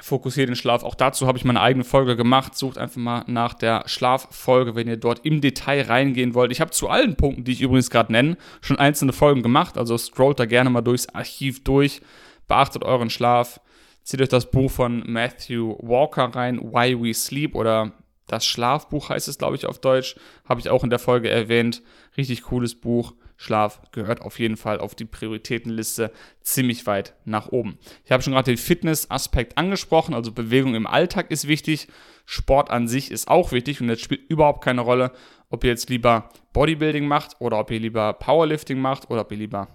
fokussiert 0.00 0.48
den 0.48 0.56
Schlaf. 0.56 0.82
Auch 0.82 0.94
dazu 0.94 1.26
habe 1.26 1.38
ich 1.38 1.44
meine 1.44 1.60
eigene 1.60 1.84
Folge 1.84 2.16
gemacht. 2.16 2.56
Sucht 2.56 2.78
einfach 2.78 2.96
mal 2.96 3.24
nach 3.26 3.54
der 3.54 3.84
Schlaffolge, 3.86 4.74
wenn 4.74 4.88
ihr 4.88 4.96
dort 4.96 5.24
im 5.24 5.40
Detail 5.40 5.82
reingehen 5.82 6.34
wollt. 6.34 6.52
Ich 6.52 6.60
habe 6.60 6.70
zu 6.70 6.88
allen 6.88 7.16
Punkten, 7.16 7.44
die 7.44 7.52
ich 7.52 7.62
übrigens 7.62 7.90
gerade 7.90 8.12
nenne, 8.12 8.36
schon 8.60 8.78
einzelne 8.78 9.12
Folgen 9.12 9.42
gemacht. 9.42 9.78
Also 9.78 9.96
scrollt 9.96 10.40
da 10.40 10.46
gerne 10.46 10.70
mal 10.70 10.82
durchs 10.82 11.08
Archiv 11.08 11.64
durch. 11.64 12.00
Beachtet 12.48 12.84
euren 12.84 13.10
Schlaf. 13.10 13.60
Zieht 14.02 14.20
euch 14.20 14.28
das 14.28 14.50
Buch 14.50 14.70
von 14.70 15.02
Matthew 15.06 15.76
Walker 15.80 16.24
rein, 16.24 16.60
Why 16.60 17.00
We 17.00 17.14
Sleep 17.14 17.54
oder 17.54 17.92
das 18.26 18.46
Schlafbuch 18.46 19.10
heißt 19.10 19.28
es, 19.28 19.38
glaube 19.38 19.56
ich, 19.56 19.66
auf 19.66 19.78
Deutsch. 19.78 20.16
Habe 20.48 20.60
ich 20.60 20.70
auch 20.70 20.84
in 20.84 20.90
der 20.90 20.98
Folge 20.98 21.30
erwähnt. 21.30 21.82
Richtig 22.16 22.42
cooles 22.42 22.74
Buch. 22.74 23.14
Schlaf 23.36 23.80
gehört 23.92 24.22
auf 24.22 24.38
jeden 24.38 24.56
Fall 24.56 24.78
auf 24.78 24.94
die 24.94 25.04
Prioritätenliste 25.04 26.12
ziemlich 26.40 26.86
weit 26.86 27.14
nach 27.24 27.48
oben. 27.48 27.78
Ich 28.04 28.12
habe 28.12 28.22
schon 28.22 28.32
gerade 28.32 28.52
den 28.52 28.58
Fitness-Aspekt 28.58 29.58
angesprochen, 29.58 30.14
also 30.14 30.32
Bewegung 30.32 30.74
im 30.74 30.86
Alltag 30.86 31.30
ist 31.30 31.48
wichtig, 31.48 31.88
Sport 32.26 32.70
an 32.70 32.88
sich 32.88 33.10
ist 33.10 33.28
auch 33.28 33.52
wichtig 33.52 33.80
und 33.80 33.90
es 33.90 34.00
spielt 34.00 34.30
überhaupt 34.30 34.64
keine 34.64 34.80
Rolle, 34.80 35.12
ob 35.50 35.64
ihr 35.64 35.70
jetzt 35.70 35.90
lieber 35.90 36.30
Bodybuilding 36.52 37.06
macht 37.06 37.36
oder 37.40 37.58
ob 37.58 37.70
ihr 37.70 37.80
lieber 37.80 38.12
Powerlifting 38.14 38.78
macht 38.78 39.10
oder 39.10 39.22
ob 39.22 39.32
ihr 39.32 39.38
lieber 39.38 39.68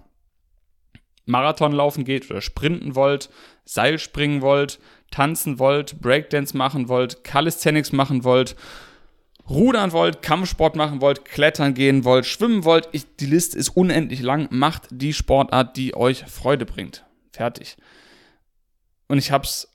Marathon 1.26 1.72
laufen 1.72 2.04
geht 2.04 2.30
oder 2.30 2.40
sprinten 2.40 2.94
wollt, 2.94 3.30
Seil 3.64 3.98
springen 3.98 4.42
wollt, 4.42 4.80
tanzen 5.12 5.58
wollt, 5.58 6.00
Breakdance 6.00 6.56
machen 6.56 6.88
wollt, 6.88 7.22
Calisthenics 7.22 7.92
machen 7.92 8.24
wollt 8.24 8.56
rudern 9.50 9.92
wollt, 9.92 10.22
Kampfsport 10.22 10.76
machen 10.76 11.00
wollt, 11.00 11.24
klettern 11.24 11.74
gehen 11.74 12.04
wollt, 12.04 12.24
schwimmen 12.24 12.64
wollt, 12.64 12.88
ich, 12.92 13.04
die 13.16 13.26
Liste 13.26 13.58
ist 13.58 13.70
unendlich 13.70 14.22
lang. 14.22 14.48
Macht 14.50 14.88
die 14.90 15.12
Sportart, 15.12 15.76
die 15.76 15.94
euch 15.94 16.24
Freude 16.24 16.64
bringt. 16.64 17.04
Fertig. 17.32 17.76
Und 19.08 19.18
ich 19.18 19.32
hab's 19.32 19.68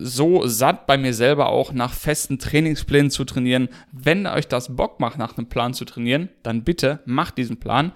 so 0.00 0.46
satt 0.46 0.86
bei 0.86 0.96
mir 0.96 1.12
selber 1.12 1.48
auch 1.48 1.72
nach 1.72 1.92
festen 1.92 2.38
Trainingsplänen 2.38 3.10
zu 3.10 3.24
trainieren. 3.24 3.68
Wenn 3.92 4.26
euch 4.26 4.46
das 4.48 4.76
Bock 4.76 5.00
macht, 5.00 5.18
nach 5.18 5.36
einem 5.36 5.48
Plan 5.48 5.74
zu 5.74 5.84
trainieren, 5.84 6.28
dann 6.42 6.64
bitte 6.64 7.00
macht 7.04 7.36
diesen 7.36 7.58
Plan. 7.58 7.92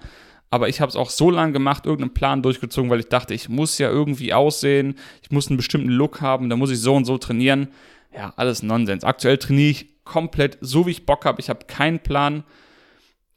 Aber 0.49 0.69
ich 0.69 0.81
habe 0.81 0.89
es 0.89 0.95
auch 0.95 1.09
so 1.09 1.31
lange 1.31 1.53
gemacht, 1.53 1.85
irgendeinen 1.85 2.13
Plan 2.13 2.43
durchgezogen, 2.43 2.91
weil 2.91 2.99
ich 2.99 3.07
dachte, 3.07 3.33
ich 3.33 3.49
muss 3.49 3.77
ja 3.79 3.89
irgendwie 3.89 4.33
aussehen, 4.33 4.95
ich 5.23 5.31
muss 5.31 5.47
einen 5.47 5.57
bestimmten 5.57 5.89
Look 5.89 6.21
haben, 6.21 6.49
da 6.49 6.55
muss 6.55 6.69
ich 6.69 6.79
so 6.79 6.93
und 6.93 7.05
so 7.05 7.17
trainieren. 7.17 7.69
Ja, 8.15 8.33
alles 8.35 8.61
Nonsens. 8.61 9.03
Aktuell 9.03 9.37
trainiere 9.37 9.71
ich 9.71 9.92
komplett 10.03 10.57
so, 10.61 10.85
wie 10.85 10.91
ich 10.91 11.05
Bock 11.05 11.25
habe. 11.25 11.39
Ich 11.39 11.49
habe 11.49 11.65
keinen 11.65 11.99
Plan. 11.99 12.43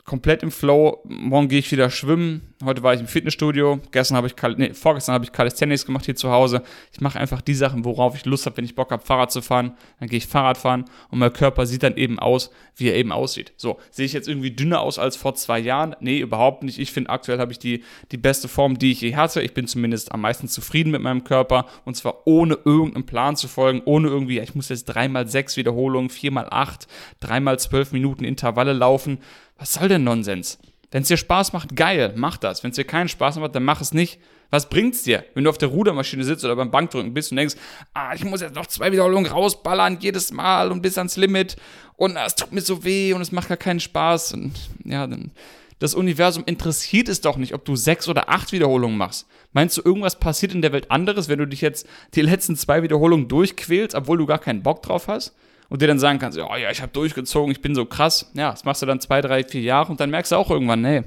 Komplett 0.06 0.44
im 0.44 0.52
Flow. 0.52 1.02
Morgen 1.04 1.48
gehe 1.48 1.58
ich 1.58 1.70
wieder 1.72 1.90
schwimmen. 1.90 2.54
Heute 2.64 2.82
war 2.84 2.94
ich 2.94 3.00
im 3.00 3.08
Fitnessstudio. 3.08 3.80
Gestern 3.90 4.16
habe 4.16 4.28
ich, 4.28 4.34
nee, 4.56 4.72
vorgestern 4.72 5.14
habe 5.14 5.24
ich 5.24 5.32
Calisthenics 5.32 5.84
gemacht 5.84 6.04
hier 6.04 6.14
zu 6.14 6.30
Hause. 6.30 6.62
Ich 6.92 7.00
mache 7.00 7.18
einfach 7.18 7.42
die 7.42 7.54
Sachen, 7.54 7.84
worauf 7.84 8.14
ich 8.14 8.24
Lust 8.24 8.46
habe. 8.46 8.56
Wenn 8.56 8.64
ich 8.64 8.76
Bock 8.76 8.92
habe, 8.92 9.04
Fahrrad 9.04 9.32
zu 9.32 9.42
fahren, 9.42 9.76
dann 9.98 10.08
gehe 10.08 10.18
ich 10.18 10.28
Fahrrad 10.28 10.58
fahren 10.58 10.84
und 11.10 11.18
mein 11.18 11.32
Körper 11.32 11.66
sieht 11.66 11.82
dann 11.82 11.96
eben 11.96 12.20
aus, 12.20 12.50
wie 12.76 12.88
er 12.88 12.94
eben 12.94 13.10
aussieht. 13.10 13.52
So, 13.56 13.78
sehe 13.90 14.06
ich 14.06 14.12
jetzt 14.12 14.28
irgendwie 14.28 14.52
dünner 14.52 14.80
aus 14.80 15.00
als 15.00 15.16
vor 15.16 15.34
zwei 15.34 15.58
Jahren? 15.58 15.96
Nee, 15.98 16.20
überhaupt 16.20 16.62
nicht. 16.62 16.78
Ich 16.78 16.92
finde, 16.92 17.10
aktuell 17.10 17.40
habe 17.40 17.50
ich 17.50 17.58
die, 17.58 17.82
die 18.12 18.16
beste 18.16 18.46
Form, 18.46 18.78
die 18.78 18.92
ich 18.92 19.00
je 19.00 19.16
hatte. 19.16 19.42
Ich 19.42 19.54
bin 19.54 19.66
zumindest 19.66 20.12
am 20.12 20.20
meisten 20.20 20.46
zufrieden 20.46 20.92
mit 20.92 21.02
meinem 21.02 21.24
Körper 21.24 21.66
und 21.84 21.96
zwar 21.96 22.26
ohne 22.26 22.56
irgendeinen 22.64 23.06
Plan 23.06 23.36
zu 23.36 23.48
folgen, 23.48 23.82
ohne 23.84 24.06
irgendwie, 24.06 24.38
ich 24.38 24.54
muss 24.54 24.68
jetzt 24.68 24.84
dreimal 24.84 25.26
sechs 25.26 25.56
Wiederholungen, 25.56 26.10
viermal 26.10 26.46
acht, 26.48 26.86
dreimal 27.18 27.58
zwölf 27.58 27.90
Minuten 27.90 28.24
Intervalle 28.24 28.72
laufen 28.72 29.18
was 29.58 29.74
soll 29.74 29.88
denn 29.88 30.04
Nonsens? 30.04 30.58
Wenn 30.90 31.02
es 31.02 31.08
dir 31.08 31.16
Spaß 31.16 31.52
macht, 31.52 31.74
geil, 31.76 32.12
mach 32.16 32.36
das. 32.36 32.62
Wenn 32.62 32.70
es 32.70 32.76
dir 32.76 32.84
keinen 32.84 33.08
Spaß 33.08 33.36
macht, 33.36 33.54
dann 33.54 33.64
mach 33.64 33.80
es 33.80 33.92
nicht. 33.92 34.20
Was 34.50 34.68
bringt's 34.68 35.02
dir, 35.02 35.24
wenn 35.34 35.42
du 35.42 35.50
auf 35.50 35.58
der 35.58 35.68
Rudermaschine 35.68 36.22
sitzt 36.22 36.44
oder 36.44 36.54
beim 36.54 36.70
Bankdrücken 36.70 37.12
bist 37.12 37.32
und 37.32 37.36
denkst, 37.36 37.56
ah, 37.94 38.14
ich 38.14 38.24
muss 38.24 38.40
jetzt 38.40 38.54
noch 38.54 38.66
zwei 38.66 38.92
Wiederholungen 38.92 39.30
rausballern, 39.30 39.98
jedes 40.00 40.32
Mal 40.32 40.70
und 40.70 40.82
bis 40.82 40.98
ans 40.98 41.16
Limit 41.16 41.56
und 41.96 42.16
ah, 42.16 42.26
es 42.26 42.36
tut 42.36 42.52
mir 42.52 42.60
so 42.60 42.84
weh 42.84 43.12
und 43.12 43.20
es 43.20 43.32
macht 43.32 43.48
gar 43.48 43.56
keinen 43.56 43.80
Spaß. 43.80 44.34
Und 44.34 44.52
ja, 44.84 45.06
dann, 45.06 45.32
das 45.80 45.94
Universum 45.94 46.44
interessiert 46.46 47.08
es 47.08 47.20
doch 47.20 47.36
nicht, 47.36 47.54
ob 47.54 47.64
du 47.64 47.74
sechs 47.74 48.08
oder 48.08 48.28
acht 48.28 48.52
Wiederholungen 48.52 48.96
machst. 48.96 49.26
Meinst 49.52 49.76
du, 49.76 49.82
irgendwas 49.84 50.18
passiert 50.18 50.54
in 50.54 50.62
der 50.62 50.72
Welt 50.72 50.90
anderes, 50.90 51.28
wenn 51.28 51.40
du 51.40 51.46
dich 51.46 51.60
jetzt 51.60 51.88
die 52.14 52.22
letzten 52.22 52.56
zwei 52.56 52.82
Wiederholungen 52.82 53.26
durchquälst, 53.26 53.96
obwohl 53.96 54.18
du 54.18 54.26
gar 54.26 54.38
keinen 54.38 54.62
Bock 54.62 54.82
drauf 54.82 55.08
hast? 55.08 55.34
Und 55.68 55.82
dir 55.82 55.88
dann 55.88 55.98
sagen 55.98 56.18
kannst, 56.18 56.38
oh 56.38 56.56
ja, 56.56 56.70
ich 56.70 56.82
habe 56.82 56.92
durchgezogen, 56.92 57.50
ich 57.50 57.60
bin 57.60 57.74
so 57.74 57.84
krass. 57.84 58.30
Ja, 58.34 58.50
das 58.50 58.64
machst 58.64 58.82
du 58.82 58.86
dann 58.86 59.00
zwei, 59.00 59.20
drei, 59.20 59.44
vier 59.44 59.62
Jahre 59.62 59.90
und 59.90 60.00
dann 60.00 60.10
merkst 60.10 60.32
du 60.32 60.36
auch 60.36 60.50
irgendwann, 60.50 60.82
nee, 60.82 61.02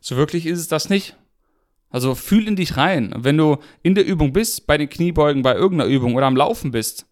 so 0.00 0.16
wirklich 0.16 0.46
ist 0.46 0.60
es 0.60 0.68
das 0.68 0.88
nicht. 0.88 1.16
Also 1.90 2.14
fühl 2.14 2.46
in 2.46 2.56
dich 2.56 2.76
rein. 2.76 3.12
Wenn 3.16 3.36
du 3.36 3.58
in 3.82 3.94
der 3.94 4.06
Übung 4.06 4.32
bist, 4.32 4.66
bei 4.66 4.76
den 4.76 4.88
Kniebeugen, 4.88 5.42
bei 5.42 5.54
irgendeiner 5.54 5.90
Übung 5.90 6.14
oder 6.14 6.26
am 6.26 6.36
Laufen 6.36 6.70
bist 6.70 7.06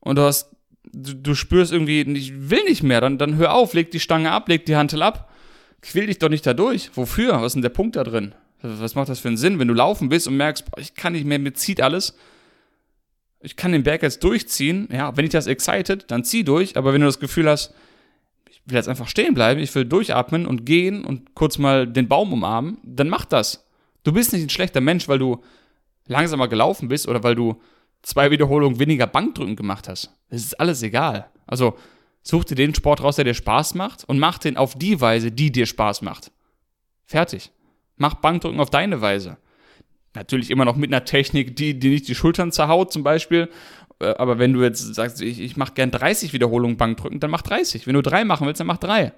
und 0.00 0.16
du 0.16 0.22
hast, 0.22 0.56
du, 0.92 1.14
du 1.14 1.34
spürst 1.34 1.72
irgendwie, 1.72 2.00
ich 2.00 2.50
will 2.50 2.64
nicht 2.64 2.82
mehr, 2.82 3.00
dann, 3.00 3.18
dann 3.18 3.36
hör 3.36 3.54
auf, 3.54 3.74
leg 3.74 3.90
die 3.90 4.00
Stange 4.00 4.30
ab, 4.30 4.48
leg 4.48 4.64
die 4.66 4.76
Hantel 4.76 5.02
ab. 5.02 5.30
Quäl 5.82 6.06
dich 6.06 6.18
doch 6.18 6.30
nicht 6.30 6.46
dadurch. 6.46 6.90
Wofür? 6.94 7.34
Was 7.34 7.48
ist 7.48 7.54
denn 7.54 7.62
der 7.62 7.68
Punkt 7.68 7.96
da 7.96 8.04
drin? 8.04 8.34
Was 8.62 8.94
macht 8.94 9.10
das 9.10 9.20
für 9.20 9.28
einen 9.28 9.36
Sinn, 9.36 9.58
wenn 9.58 9.68
du 9.68 9.74
laufen 9.74 10.08
bist 10.08 10.26
und 10.26 10.36
merkst, 10.36 10.70
boah, 10.70 10.80
ich 10.80 10.94
kann 10.94 11.12
nicht 11.12 11.26
mehr, 11.26 11.38
mir 11.38 11.52
zieht 11.52 11.82
alles 11.82 12.16
ich 13.44 13.56
kann 13.56 13.72
den 13.72 13.82
Berg 13.82 14.02
jetzt 14.02 14.24
durchziehen, 14.24 14.88
ja, 14.90 15.16
wenn 15.16 15.24
ich 15.24 15.30
das 15.30 15.46
excited, 15.46 16.10
dann 16.10 16.24
zieh 16.24 16.44
durch, 16.44 16.76
aber 16.76 16.92
wenn 16.92 17.00
du 17.00 17.06
das 17.06 17.20
Gefühl 17.20 17.48
hast, 17.48 17.74
ich 18.50 18.62
will 18.64 18.76
jetzt 18.76 18.88
einfach 18.88 19.08
stehen 19.08 19.34
bleiben, 19.34 19.60
ich 19.60 19.74
will 19.74 19.84
durchatmen 19.84 20.46
und 20.46 20.64
gehen 20.64 21.04
und 21.04 21.34
kurz 21.34 21.58
mal 21.58 21.86
den 21.86 22.08
Baum 22.08 22.32
umarmen, 22.32 22.78
dann 22.82 23.08
mach 23.08 23.26
das. 23.26 23.68
Du 24.02 24.12
bist 24.12 24.32
nicht 24.32 24.42
ein 24.42 24.50
schlechter 24.50 24.80
Mensch, 24.80 25.08
weil 25.08 25.18
du 25.18 25.42
langsamer 26.06 26.48
gelaufen 26.48 26.88
bist 26.88 27.06
oder 27.06 27.22
weil 27.22 27.34
du 27.34 27.60
zwei 28.02 28.30
Wiederholungen 28.30 28.78
weniger 28.78 29.06
Bankdrücken 29.06 29.56
gemacht 29.56 29.88
hast. 29.88 30.10
Das 30.30 30.42
ist 30.42 30.58
alles 30.58 30.82
egal. 30.82 31.30
Also 31.46 31.76
such 32.22 32.44
dir 32.44 32.54
den 32.54 32.74
Sport 32.74 33.02
raus, 33.02 33.16
der 33.16 33.26
dir 33.26 33.34
Spaß 33.34 33.74
macht 33.74 34.04
und 34.04 34.18
mach 34.18 34.38
den 34.38 34.56
auf 34.56 34.74
die 34.74 35.00
Weise, 35.00 35.30
die 35.30 35.52
dir 35.52 35.66
Spaß 35.66 36.02
macht. 36.02 36.30
Fertig. 37.04 37.50
Mach 37.96 38.14
Bankdrücken 38.14 38.60
auf 38.60 38.70
deine 38.70 39.00
Weise. 39.00 39.36
Natürlich 40.14 40.50
immer 40.50 40.64
noch 40.64 40.76
mit 40.76 40.92
einer 40.92 41.04
Technik, 41.04 41.56
die, 41.56 41.78
die 41.78 41.90
nicht 41.90 42.08
die 42.08 42.14
Schultern 42.14 42.52
zerhaut, 42.52 42.92
zum 42.92 43.02
Beispiel. 43.02 43.48
Äh, 43.98 44.14
aber 44.16 44.38
wenn 44.38 44.52
du 44.52 44.62
jetzt 44.62 44.94
sagst, 44.94 45.20
ich, 45.20 45.40
ich 45.40 45.56
mache 45.56 45.74
gern 45.74 45.90
30 45.90 46.32
Wiederholungen 46.32 46.76
Bankdrücken, 46.76 47.18
dann 47.20 47.30
mach 47.30 47.42
30. 47.42 47.86
Wenn 47.86 47.94
du 47.94 48.02
drei 48.02 48.24
machen 48.24 48.46
willst, 48.46 48.60
dann 48.60 48.66
mach 48.66 48.78
drei. 48.78 49.12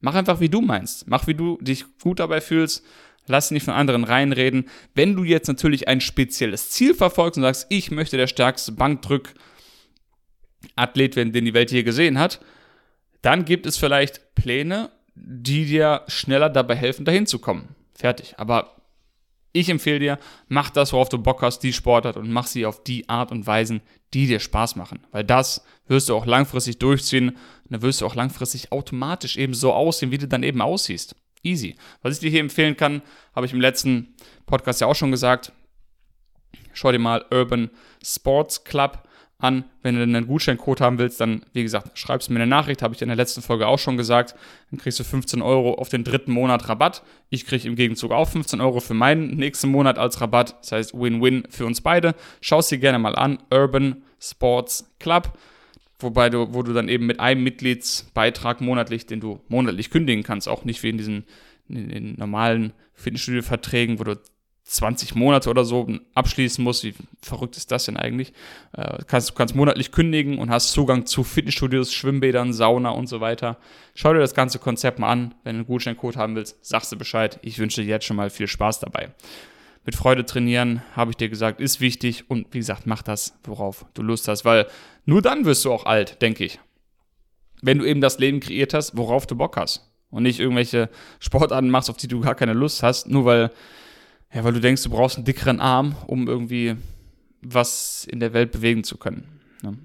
Mach 0.00 0.14
einfach, 0.14 0.40
wie 0.40 0.50
du 0.50 0.60
meinst. 0.60 1.08
Mach, 1.08 1.26
wie 1.26 1.34
du 1.34 1.58
dich 1.60 1.84
gut 1.98 2.20
dabei 2.20 2.42
fühlst. 2.42 2.84
Lass 3.26 3.48
dich 3.48 3.54
nicht 3.54 3.64
von 3.64 3.72
anderen 3.72 4.04
reinreden. 4.04 4.68
Wenn 4.94 5.16
du 5.16 5.24
jetzt 5.24 5.48
natürlich 5.48 5.88
ein 5.88 6.02
spezielles 6.02 6.68
Ziel 6.70 6.92
verfolgst 6.94 7.38
und 7.38 7.42
sagst, 7.42 7.66
ich 7.70 7.90
möchte 7.90 8.18
der 8.18 8.26
stärkste 8.26 8.72
Bankdrück-Athlet 8.72 11.16
werden, 11.16 11.32
den 11.32 11.46
die 11.46 11.54
Welt 11.54 11.70
je 11.70 11.84
gesehen 11.84 12.18
hat, 12.18 12.40
dann 13.22 13.46
gibt 13.46 13.64
es 13.64 13.78
vielleicht 13.78 14.34
Pläne, 14.34 14.90
die 15.14 15.64
dir 15.64 16.02
schneller 16.08 16.50
dabei 16.50 16.74
helfen, 16.74 17.06
dahin 17.06 17.26
zu 17.26 17.38
kommen. 17.38 17.74
Fertig. 17.94 18.34
Aber 18.36 18.74
ich 19.54 19.70
empfehle 19.70 20.00
dir, 20.00 20.18
mach 20.48 20.68
das, 20.68 20.92
worauf 20.92 21.08
du 21.08 21.16
Bock 21.16 21.40
hast, 21.40 21.60
die 21.60 21.72
Sportart 21.72 22.16
und 22.16 22.30
mach 22.30 22.46
sie 22.46 22.66
auf 22.66 22.82
die 22.82 23.08
Art 23.08 23.30
und 23.30 23.46
Weisen, 23.46 23.80
die 24.12 24.26
dir 24.26 24.40
Spaß 24.40 24.74
machen. 24.74 25.06
Weil 25.12 25.22
das 25.24 25.64
wirst 25.86 26.08
du 26.08 26.16
auch 26.16 26.26
langfristig 26.26 26.78
durchziehen 26.78 27.30
und 27.30 27.38
dann 27.70 27.82
wirst 27.82 28.00
du 28.00 28.06
auch 28.06 28.16
langfristig 28.16 28.72
automatisch 28.72 29.36
eben 29.36 29.54
so 29.54 29.72
aussehen, 29.72 30.10
wie 30.10 30.18
du 30.18 30.26
dann 30.26 30.42
eben 30.42 30.60
aussiehst. 30.60 31.14
Easy. 31.44 31.76
Was 32.02 32.14
ich 32.14 32.20
dir 32.20 32.30
hier 32.30 32.40
empfehlen 32.40 32.76
kann, 32.76 33.00
habe 33.34 33.46
ich 33.46 33.52
im 33.52 33.60
letzten 33.60 34.14
Podcast 34.44 34.80
ja 34.80 34.88
auch 34.88 34.96
schon 34.96 35.12
gesagt. 35.12 35.52
Schau 36.72 36.90
dir 36.90 36.98
mal 36.98 37.24
Urban 37.30 37.70
Sports 38.02 38.64
Club 38.64 39.03
an. 39.38 39.64
Wenn 39.82 39.96
du 39.96 40.02
einen 40.02 40.26
Gutscheincode 40.26 40.80
haben 40.80 40.98
willst, 40.98 41.20
dann, 41.20 41.44
wie 41.52 41.62
gesagt, 41.62 41.98
schreibst 41.98 42.30
mir 42.30 42.36
eine 42.36 42.46
Nachricht, 42.46 42.82
habe 42.82 42.94
ich 42.94 43.02
in 43.02 43.08
der 43.08 43.16
letzten 43.16 43.42
Folge 43.42 43.66
auch 43.66 43.78
schon 43.78 43.96
gesagt. 43.96 44.34
Dann 44.70 44.80
kriegst 44.80 44.98
du 44.98 45.04
15 45.04 45.42
Euro 45.42 45.74
auf 45.74 45.88
den 45.88 46.04
dritten 46.04 46.32
Monat 46.32 46.68
Rabatt. 46.68 47.02
Ich 47.30 47.46
kriege 47.46 47.68
im 47.68 47.76
Gegenzug 47.76 48.12
auch 48.12 48.28
15 48.28 48.60
Euro 48.60 48.80
für 48.80 48.94
meinen 48.94 49.36
nächsten 49.36 49.68
Monat 49.68 49.98
als 49.98 50.20
Rabatt. 50.20 50.56
Das 50.60 50.72
heißt 50.72 50.94
Win-Win 50.94 51.44
für 51.50 51.66
uns 51.66 51.80
beide. 51.80 52.14
Schau 52.40 52.60
es 52.60 52.68
dir 52.68 52.78
gerne 52.78 52.98
mal 52.98 53.16
an. 53.16 53.38
Urban 53.50 54.02
Sports 54.20 54.90
Club. 54.98 55.36
Wobei 55.98 56.28
du, 56.28 56.52
wo 56.52 56.62
du 56.62 56.72
dann 56.72 56.88
eben 56.88 57.06
mit 57.06 57.20
einem 57.20 57.44
Mitgliedsbeitrag 57.44 58.60
monatlich, 58.60 59.06
den 59.06 59.20
du 59.20 59.40
monatlich 59.48 59.90
kündigen 59.90 60.24
kannst, 60.24 60.48
auch 60.48 60.64
nicht 60.64 60.82
wie 60.82 60.90
in 60.90 60.98
diesen 60.98 61.24
in 61.68 61.88
den 61.88 62.14
normalen 62.16 62.72
Fitnessstudio-Verträgen, 62.94 63.98
wo 63.98 64.04
du 64.04 64.20
20 64.64 65.14
Monate 65.14 65.50
oder 65.50 65.64
so 65.64 65.86
abschließen 66.14 66.64
musst. 66.64 66.84
Wie 66.84 66.94
verrückt 67.20 67.56
ist 67.56 67.70
das 67.70 67.84
denn 67.84 67.98
eigentlich? 67.98 68.32
Äh, 68.72 68.98
kannst, 69.06 69.30
du 69.30 69.34
kannst 69.34 69.54
monatlich 69.54 69.92
kündigen 69.92 70.38
und 70.38 70.50
hast 70.50 70.72
Zugang 70.72 71.04
zu 71.04 71.22
Fitnessstudios, 71.22 71.92
Schwimmbädern, 71.92 72.52
Sauna 72.52 72.90
und 72.90 73.06
so 73.06 73.20
weiter. 73.20 73.58
Schau 73.94 74.12
dir 74.14 74.20
das 74.20 74.34
ganze 74.34 74.58
Konzept 74.58 74.98
mal 74.98 75.10
an. 75.10 75.34
Wenn 75.44 75.56
du 75.56 75.58
einen 75.60 75.66
Gutscheincode 75.66 76.16
haben 76.16 76.34
willst, 76.34 76.64
sagst 76.64 76.90
du 76.90 76.96
Bescheid. 76.96 77.38
Ich 77.42 77.58
wünsche 77.58 77.82
dir 77.82 77.88
jetzt 77.88 78.06
schon 78.06 78.16
mal 78.16 78.30
viel 78.30 78.48
Spaß 78.48 78.80
dabei. 78.80 79.10
Mit 79.84 79.96
Freude 79.96 80.24
trainieren, 80.24 80.82
habe 80.96 81.10
ich 81.10 81.18
dir 81.18 81.28
gesagt, 81.28 81.60
ist 81.60 81.80
wichtig 81.80 82.30
und 82.30 82.46
wie 82.52 82.58
gesagt, 82.58 82.86
mach 82.86 83.02
das, 83.02 83.38
worauf 83.44 83.84
du 83.92 84.00
Lust 84.00 84.28
hast, 84.28 84.46
weil 84.46 84.66
nur 85.04 85.20
dann 85.20 85.44
wirst 85.44 85.66
du 85.66 85.72
auch 85.72 85.84
alt, 85.84 86.22
denke 86.22 86.42
ich. 86.42 86.58
Wenn 87.60 87.78
du 87.78 87.84
eben 87.84 88.00
das 88.00 88.18
Leben 88.18 88.40
kreiert 88.40 88.72
hast, 88.72 88.96
worauf 88.96 89.26
du 89.26 89.36
Bock 89.36 89.58
hast 89.58 89.90
und 90.10 90.22
nicht 90.22 90.40
irgendwelche 90.40 90.88
Sportarten 91.20 91.68
machst, 91.68 91.90
auf 91.90 91.98
die 91.98 92.08
du 92.08 92.20
gar 92.20 92.34
keine 92.34 92.54
Lust 92.54 92.82
hast, 92.82 93.08
nur 93.08 93.26
weil 93.26 93.50
ja, 94.34 94.42
weil 94.42 94.52
du 94.52 94.60
denkst, 94.60 94.82
du 94.82 94.90
brauchst 94.90 95.16
einen 95.16 95.24
dickeren 95.24 95.60
Arm, 95.60 95.94
um 96.06 96.26
irgendwie 96.26 96.76
was 97.40 98.06
in 98.10 98.20
der 98.20 98.32
Welt 98.32 98.52
bewegen 98.52 98.84
zu 98.84 98.96
können. 98.98 99.40
Ne? 99.62 99.78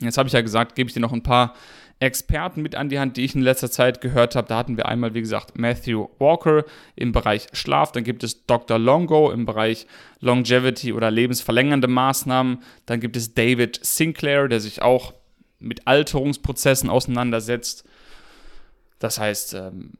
Jetzt 0.00 0.18
habe 0.18 0.26
ich 0.26 0.32
ja 0.32 0.42
gesagt, 0.42 0.74
gebe 0.74 0.88
ich 0.88 0.94
dir 0.94 1.00
noch 1.00 1.12
ein 1.12 1.22
paar 1.22 1.54
Experten 2.00 2.60
mit 2.60 2.74
an 2.74 2.88
die 2.88 2.98
Hand, 2.98 3.16
die 3.16 3.24
ich 3.24 3.34
in 3.34 3.40
letzter 3.40 3.70
Zeit 3.70 4.00
gehört 4.00 4.34
habe. 4.36 4.48
Da 4.48 4.58
hatten 4.58 4.76
wir 4.76 4.86
einmal, 4.86 5.14
wie 5.14 5.20
gesagt, 5.20 5.56
Matthew 5.56 6.08
Walker 6.18 6.64
im 6.96 7.12
Bereich 7.12 7.46
Schlaf. 7.52 7.92
Dann 7.92 8.04
gibt 8.04 8.24
es 8.24 8.44
Dr. 8.46 8.78
Longo 8.78 9.30
im 9.30 9.46
Bereich 9.46 9.86
Longevity 10.20 10.92
oder 10.92 11.10
lebensverlängernde 11.10 11.88
Maßnahmen. 11.88 12.58
Dann 12.86 13.00
gibt 13.00 13.16
es 13.16 13.34
David 13.34 13.78
Sinclair, 13.82 14.48
der 14.48 14.60
sich 14.60 14.82
auch 14.82 15.14
mit 15.60 15.86
Alterungsprozessen 15.86 16.90
auseinandersetzt. 16.90 17.84
Das 18.98 19.18
heißt, 19.18 19.54
ähm, 19.54 19.92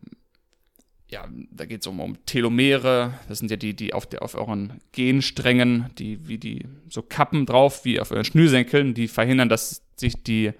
ja, 1.08 1.28
da 1.50 1.66
geht 1.66 1.82
es 1.82 1.86
um, 1.86 2.00
um 2.00 2.24
Telomere, 2.26 3.14
das 3.28 3.38
sind 3.38 3.50
ja 3.50 3.56
die, 3.56 3.74
die 3.74 3.92
auf, 3.92 4.06
der, 4.06 4.22
auf 4.22 4.34
euren 4.34 4.80
Gensträngen, 4.92 5.90
die 5.98 6.26
wie 6.26 6.38
die 6.38 6.66
so 6.88 7.02
Kappen 7.02 7.46
drauf, 7.46 7.84
wie 7.84 8.00
auf 8.00 8.10
euren 8.10 8.24
Schnürsenkeln, 8.24 8.94
die 8.94 9.08
verhindern, 9.08 9.48
dass 9.48 9.82
sich 9.96 10.22
die, 10.22 10.52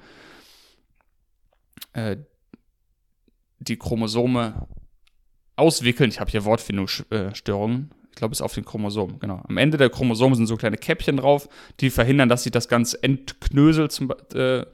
äh, 1.95 2.17
die 3.59 3.77
Chromosome 3.77 4.69
auswickeln. 5.57 6.11
Ich 6.11 6.21
habe 6.21 6.31
hier 6.31 6.45
Wortfindungsstörungen. 6.45 7.91
Ich 8.11 8.17
glaube, 8.17 8.33
es 8.33 8.39
ist 8.39 8.45
auf 8.45 8.55
den 8.55 8.65
Chromosomen, 8.65 9.19
genau. 9.19 9.43
Am 9.49 9.57
Ende 9.57 9.77
der 9.77 9.91
Chromosomen 9.91 10.37
sind 10.37 10.47
so 10.47 10.57
kleine 10.57 10.77
Käppchen 10.77 11.17
drauf, 11.17 11.49
die 11.81 11.91
verhindern, 11.91 12.29
dass 12.29 12.45
sich 12.45 12.53
das 12.53 12.69
Ganze 12.69 13.03
entknöselt, 13.03 13.91
zum, 13.91 14.13
äh, 14.35 14.65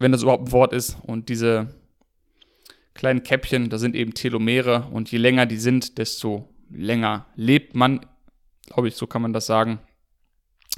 wenn 0.00 0.10
das 0.10 0.22
überhaupt 0.22 0.48
ein 0.48 0.52
Wort 0.52 0.72
ist. 0.72 0.96
Und 1.02 1.28
diese 1.28 1.72
kleinen 3.00 3.22
Käppchen, 3.22 3.70
da 3.70 3.78
sind 3.78 3.96
eben 3.96 4.12
Telomere 4.12 4.86
und 4.92 5.10
je 5.10 5.18
länger 5.18 5.46
die 5.46 5.56
sind, 5.56 5.96
desto 5.96 6.48
länger 6.70 7.26
lebt 7.34 7.74
man, 7.74 8.04
glaube 8.66 8.88
ich, 8.88 8.94
so 8.94 9.06
kann 9.06 9.22
man 9.22 9.32
das 9.32 9.46
sagen. 9.46 9.80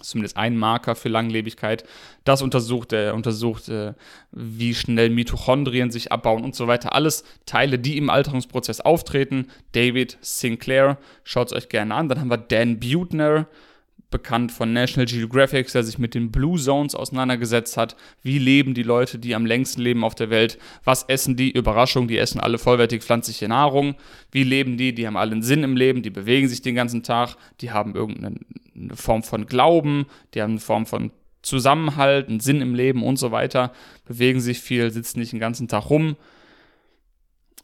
Zumindest 0.01 0.37
ein 0.37 0.57
Marker 0.57 0.95
für 0.95 1.09
Langlebigkeit. 1.09 1.85
Das 2.25 2.41
untersucht 2.41 2.93
er, 2.93 3.15
untersucht, 3.15 3.69
äh, 3.69 3.93
wie 4.31 4.75
schnell 4.75 5.11
Mitochondrien 5.11 5.91
sich 5.91 6.13
abbauen 6.13 6.45
und 6.45 6.55
so 6.55 6.67
weiter. 6.67 6.95
Alles 6.95 7.25
Teile, 7.45 7.79
die 7.79 7.99
im 7.99 8.09
Alterungsprozess 8.09 8.81
auftreten. 8.81 9.49
David 9.73 10.17
Sinclair, 10.21 10.99
schaut 11.25 11.49
es 11.49 11.53
euch 11.53 11.69
gerne 11.69 11.95
an. 11.95 12.09
Dann 12.09 12.21
haben 12.21 12.31
wir 12.31 12.39
Dan 12.39 12.81
Butner, 12.81 13.49
bekannt 14.13 14.53
von 14.53 14.73
National 14.73 15.07
Geographic, 15.07 15.73
der 15.73 15.83
sich 15.83 15.99
mit 15.99 16.15
den 16.15 16.31
Blue 16.31 16.59
Zones 16.59 16.95
auseinandergesetzt 16.95 17.77
hat. 17.77 17.97
Wie 18.23 18.39
leben 18.39 18.75
die 18.75 18.85
Leute, 18.85 19.19
die 19.19 19.35
am 19.35 19.45
längsten 19.45 19.81
leben 19.81 20.05
auf 20.05 20.15
der 20.15 20.31
Welt? 20.31 20.59
Was 20.85 21.05
essen 21.05 21.35
die? 21.35 21.51
Überraschung, 21.51 22.07
die 22.07 22.19
essen 22.19 22.39
alle 22.41 22.59
vollwertig 22.59 23.03
pflanzliche 23.03 23.49
Nahrung. 23.49 23.97
Wie 24.31 24.45
leben 24.45 24.77
die? 24.77 24.95
Die 24.95 25.07
haben 25.07 25.17
alle 25.17 25.33
einen 25.33 25.43
Sinn 25.43 25.65
im 25.65 25.77
Leben, 25.77 26.03
die 26.03 26.11
bewegen 26.11 26.49
sich 26.49 26.63
den 26.63 26.77
ganzen 26.77 27.03
Tag, 27.03 27.37
die 27.61 27.73
haben 27.73 27.95
irgendeine 27.95 28.37
Form 28.95 29.23
von 29.25 29.47
Glauben, 29.47 30.07
die 30.35 30.43
haben 30.43 30.53
eine 30.53 30.61
Form 30.61 30.87
von 30.87 31.11
Zusammenhalt, 31.43 32.29
einen 32.29 32.41
Sinn 32.41 32.61
im 32.61 32.75
Leben 32.75 33.03
und 33.03 33.17
so 33.17 33.33
weiter, 33.33 33.73
bewegen 34.05 34.41
sich 34.41 34.61
viel, 34.61 34.91
sitzen 34.91 35.19
nicht 35.19 35.33
den 35.33 35.41
ganzen 35.41 35.67
Tag 35.67 35.91
rum. 35.91 36.17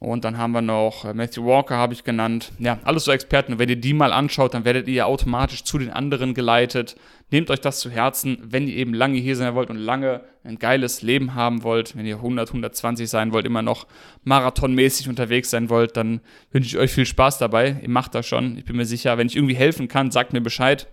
Und 0.01 0.25
dann 0.25 0.39
haben 0.39 0.53
wir 0.53 0.63
noch 0.63 1.05
äh, 1.05 1.13
Matthew 1.13 1.45
Walker, 1.45 1.77
habe 1.77 1.93
ich 1.93 2.05
genannt. 2.05 2.53
Ja, 2.61 2.79
alles 2.85 3.05
so 3.05 3.11
Experten. 3.11 3.59
Wenn 3.59 3.69
ihr 3.69 3.81
die 3.81 3.95
mal 3.95 4.13
anschaut, 4.13 4.55
dann 4.55 4.65
werdet 4.65 4.87
ihr 4.87 5.07
automatisch 5.07 5.65
zu 5.65 5.77
den 5.77 5.91
anderen 5.91 6.35
geleitet. 6.35 6.95
Nehmt 7.31 7.51
euch 7.51 7.61
das 7.61 7.81
zu 7.81 7.91
Herzen, 7.91 8.39
wenn 8.45 8.69
ihr 8.69 8.77
eben 8.77 8.95
lange 8.95 9.19
hier 9.19 9.35
sein 9.35 9.55
wollt 9.55 9.71
und 9.71 9.77
lange 9.77 10.23
ein 10.45 10.59
geiles 10.59 11.03
Leben 11.03 11.35
haben 11.35 11.65
wollt. 11.65 11.97
Wenn 11.97 12.07
ihr 12.07 12.17
100, 12.17 12.49
120 12.49 13.11
sein 13.11 13.33
wollt, 13.33 13.45
immer 13.45 13.63
noch 13.63 13.89
marathonmäßig 14.23 15.09
unterwegs 15.09 15.51
sein 15.51 15.69
wollt, 15.69 15.97
dann 15.97 16.21
wünsche 16.53 16.69
ich 16.69 16.79
euch 16.79 16.93
viel 16.93 17.07
Spaß 17.07 17.39
dabei. 17.39 17.81
Ihr 17.83 17.91
macht 17.91 18.15
das 18.15 18.27
schon. 18.27 18.57
Ich 18.57 18.65
bin 18.65 18.77
mir 18.77 18.87
sicher, 18.87 19.19
wenn 19.19 19.27
ich 19.27 19.37
irgendwie 19.37 19.57
helfen 19.57 19.89
kann, 19.89 20.13
sagt 20.13 20.33
mir 20.33 20.41
Bescheid. 20.41 20.87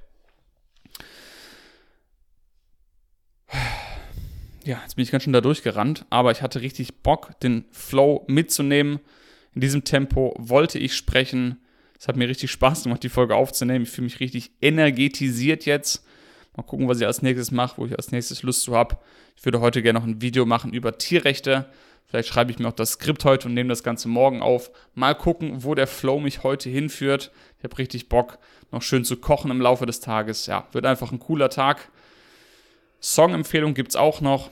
Ja, 4.66 4.80
jetzt 4.82 4.96
bin 4.96 5.04
ich 5.04 5.12
ganz 5.12 5.24
schön 5.24 5.34
da 5.34 5.42
durchgerannt, 5.42 6.06
aber 6.10 6.32
ich 6.32 6.42
hatte 6.42 6.62
richtig 6.62 7.04
Bock, 7.04 7.40
den 7.42 7.66
Flow 7.72 8.26
mitzunehmen. 8.28 9.00
In 9.54 9.62
diesem 9.62 9.84
Tempo 9.84 10.36
wollte 10.40 10.80
ich 10.80 10.96
sprechen. 10.96 11.60
Es 11.98 12.08
hat 12.08 12.18
mir 12.18 12.28
richtig 12.28 12.52
Spaß 12.52 12.84
gemacht, 12.84 13.04
die 13.04 13.10
Folge 13.10 13.36
aufzunehmen. 13.36 13.84
Ich 13.84 13.92
fühle 13.92 14.06
mich 14.06 14.20
richtig 14.20 14.52
energetisiert 14.62 15.66
jetzt. 15.66 16.04
Mal 16.58 16.64
gucken, 16.64 16.88
was 16.88 17.00
ich 17.00 17.06
als 17.06 17.22
nächstes 17.22 17.52
mache, 17.52 17.78
wo 17.78 17.86
ich 17.86 17.96
als 17.96 18.12
nächstes 18.12 18.42
Lust 18.42 18.64
zu 18.64 18.76
habe. 18.76 18.98
Ich 19.38 19.46
würde 19.46 19.60
heute 19.60 19.84
gerne 19.84 20.00
noch 20.00 20.08
ein 20.08 20.22
Video 20.22 20.46
machen 20.46 20.74
über 20.74 20.98
Tierrechte. 20.98 21.66
Vielleicht 22.08 22.30
schreibe 22.30 22.52
ich 22.52 22.60
mir 22.60 22.68
auch 22.68 22.74
das 22.74 22.94
Skript 22.94 23.24
heute 23.24 23.48
und 23.48 23.54
nehme 23.54 23.70
das 23.70 23.84
Ganze 23.84 24.08
morgen 24.08 24.42
auf. 24.42 24.72
Mal 24.96 25.14
gucken, 25.14 25.64
wo 25.64 25.76
der 25.76 25.88
Flow 25.88 26.20
mich 26.20 26.44
heute 26.44 26.70
hinführt. 26.70 27.32
Ich 27.60 27.64
habe 27.64 27.78
richtig 27.78 28.10
Bock, 28.10 28.40
noch 28.72 28.82
schön 28.82 29.06
zu 29.06 29.18
kochen 29.18 29.52
im 29.52 29.62
Laufe 29.62 29.86
des 29.86 30.00
Tages. 30.00 30.48
Ja, 30.48 30.68
wird 30.72 30.86
einfach 30.86 31.12
ein 31.12 31.20
cooler 31.20 31.50
Tag. 31.50 31.90
Songempfehlung 33.02 33.74
gibt 33.74 33.90
es 33.90 33.96
auch 33.96 34.22
noch. 34.22 34.50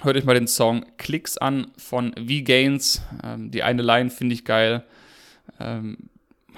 Hört 0.00 0.16
euch 0.16 0.24
mal 0.24 0.34
den 0.34 0.48
Song 0.48 0.86
Klicks 0.96 1.36
an 1.36 1.70
von 1.76 2.14
V-Gains. 2.14 3.02
Ähm, 3.22 3.50
die 3.50 3.62
eine 3.62 3.82
Line 3.82 4.10
finde 4.10 4.34
ich 4.34 4.44
geil. 4.44 4.84
Ähm, 5.60 6.08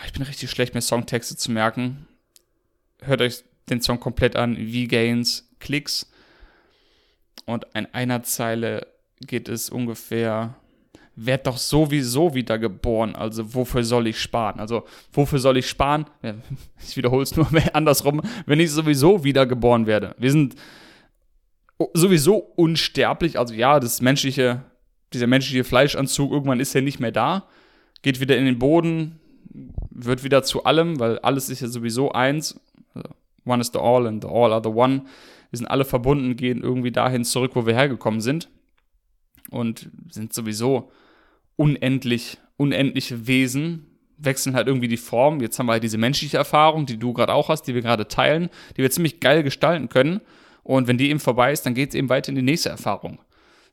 ich 0.05 0.13
bin 0.13 0.23
richtig 0.23 0.51
schlecht, 0.51 0.75
mir 0.75 0.81
Songtexte 0.81 1.37
zu 1.37 1.51
merken. 1.51 2.07
Hört 3.03 3.21
euch 3.21 3.45
den 3.69 3.81
Song 3.81 4.01
komplett 4.01 4.37
an. 4.37 4.57
V-Gains, 4.57 5.49
Klicks. 5.59 6.11
Und 7.45 7.67
in 7.75 7.87
einer 7.93 8.23
Zeile 8.23 8.87
geht 9.21 9.49
es 9.49 9.69
ungefähr, 9.69 10.55
werd 11.17 11.47
doch 11.47 11.59
sowieso 11.59 12.35
wieder 12.35 12.59
geboren. 12.59 13.15
Also 13.15 13.55
wofür 13.55 13.85
soll 13.85 14.07
ich 14.07 14.21
sparen? 14.21 14.59
Also 14.59 14.85
wofür 15.13 15.39
soll 15.39 15.57
ich 15.57 15.69
sparen? 15.69 16.07
Ich 16.87 16.97
wiederhole 16.97 17.23
es 17.23 17.35
nur 17.35 17.49
andersrum, 17.73 18.21
wenn 18.47 18.61
ich 18.61 18.71
sowieso 18.71 19.25
wieder 19.25 19.47
geboren 19.47 19.87
werde. 19.87 20.15
Wir 20.19 20.31
sind 20.31 20.55
sowieso 21.95 22.37
unsterblich. 22.37 23.39
Also 23.39 23.55
ja, 23.55 23.81
das 23.81 24.03
menschliche, 24.03 24.63
dieser 25.13 25.27
menschliche 25.27 25.65
Fleischanzug, 25.65 26.31
irgendwann 26.33 26.61
ist 26.61 26.75
er 26.75 26.83
nicht 26.83 27.01
mehr 27.01 27.13
da, 27.13 27.47
geht 28.03 28.21
wieder 28.21 28.37
in 28.37 28.45
den 28.45 28.59
Boden, 28.59 29.19
wird 29.91 30.25
wieder 30.25 30.43
zu 30.43 30.65
allem, 30.65 30.99
weil 30.99 31.19
alles 31.21 31.49
ist 31.49 31.61
ja 31.61 31.69
sowieso 31.69 32.13
eins. 32.13 32.61
Also, 32.95 33.09
one 33.45 33.61
is 33.61 33.71
the 33.73 33.79
all 33.79 34.07
and 34.07 34.23
the 34.23 34.29
all 34.29 34.53
are 34.53 34.63
the 34.63 34.69
one. 34.69 35.03
Wir 35.51 35.59
sind 35.59 35.67
alle 35.67 35.85
verbunden, 35.85 36.37
gehen 36.37 36.63
irgendwie 36.63 36.91
dahin 36.91 37.25
zurück, 37.25 37.53
wo 37.55 37.67
wir 37.67 37.75
hergekommen 37.75 38.21
sind. 38.21 38.49
Und 39.51 39.91
sind 40.11 40.33
sowieso 40.33 40.91
unendlich, 41.57 42.39
unendliche 42.57 43.27
Wesen, 43.27 43.87
wechseln 44.19 44.55
halt 44.55 44.69
irgendwie 44.69 44.89
die 44.89 44.97
Form. 44.97 45.41
Jetzt 45.41 45.59
haben 45.59 45.67
wir 45.67 45.73
halt 45.73 45.83
diese 45.83 45.99
menschliche 45.99 46.37
Erfahrung, 46.37 46.87
die 46.87 46.99
du 46.99 47.13
gerade 47.13 47.33
auch 47.33 47.49
hast, 47.49 47.63
die 47.65 47.75
wir 47.75 47.83
gerade 47.83 48.09
teilen, 48.09 48.49
die 48.77 48.83
wir 48.83 48.91
ziemlich 48.91 49.21
geil 49.21 49.43
gestalten 49.43 49.89
können. 49.89 50.21
Und 50.63 50.89
wenn 50.89 50.99
die 50.99 51.11
eben 51.11 51.21
vorbei 51.21 51.53
ist, 51.53 51.67
dann 51.67 51.75
geht 51.75 51.91
es 51.91 51.95
eben 51.95 52.09
weiter 52.09 52.31
in 52.31 52.37
die 52.37 52.43
nächste 52.43 52.71
Erfahrung. 52.71 53.19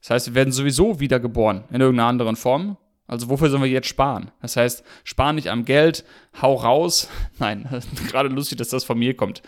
Das 0.01 0.09
heißt, 0.09 0.27
wir 0.27 0.35
werden 0.35 0.51
sowieso 0.51 0.99
wiedergeboren 0.99 1.63
in 1.71 1.79
irgendeiner 1.79 2.09
anderen 2.09 2.35
Form. 2.35 2.77
Also 3.07 3.29
wofür 3.29 3.49
sollen 3.49 3.63
wir 3.63 3.69
jetzt 3.69 3.87
sparen? 3.87 4.31
Das 4.41 4.55
heißt, 4.55 4.83
spar 5.03 5.33
nicht 5.33 5.49
am 5.49 5.65
Geld, 5.65 6.05
hau 6.41 6.55
raus. 6.55 7.09
Nein, 7.39 7.67
gerade 8.07 8.29
lustig, 8.29 8.57
dass 8.57 8.69
das 8.69 8.83
von 8.83 8.97
mir 8.97 9.15
kommt. 9.15 9.41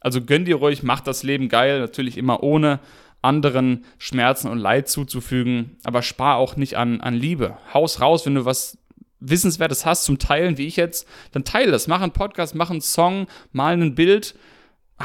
Also 0.00 0.22
gönn 0.22 0.46
dir 0.46 0.56
ruhig, 0.56 0.82
mach 0.82 1.00
das 1.00 1.22
Leben 1.22 1.48
geil, 1.48 1.80
natürlich 1.80 2.16
immer 2.16 2.42
ohne 2.42 2.80
anderen 3.22 3.84
Schmerzen 3.98 4.48
und 4.48 4.58
Leid 4.58 4.88
zuzufügen, 4.88 5.76
aber 5.84 6.02
spar 6.02 6.36
auch 6.36 6.56
nicht 6.56 6.76
an, 6.76 7.00
an 7.00 7.14
Liebe. 7.14 7.58
Haus 7.74 8.00
raus, 8.00 8.26
wenn 8.26 8.34
du 8.34 8.44
was 8.44 8.78
Wissenswertes 9.20 9.84
hast 9.84 10.04
zum 10.04 10.18
Teilen, 10.18 10.56
wie 10.56 10.66
ich 10.66 10.76
jetzt, 10.76 11.06
dann 11.32 11.44
teile 11.44 11.70
das. 11.70 11.86
Mach 11.86 12.00
einen 12.00 12.12
Podcast, 12.12 12.54
mach 12.54 12.70
einen 12.70 12.80
Song, 12.80 13.26
mal 13.52 13.74
ein 13.74 13.94
Bild 13.94 14.34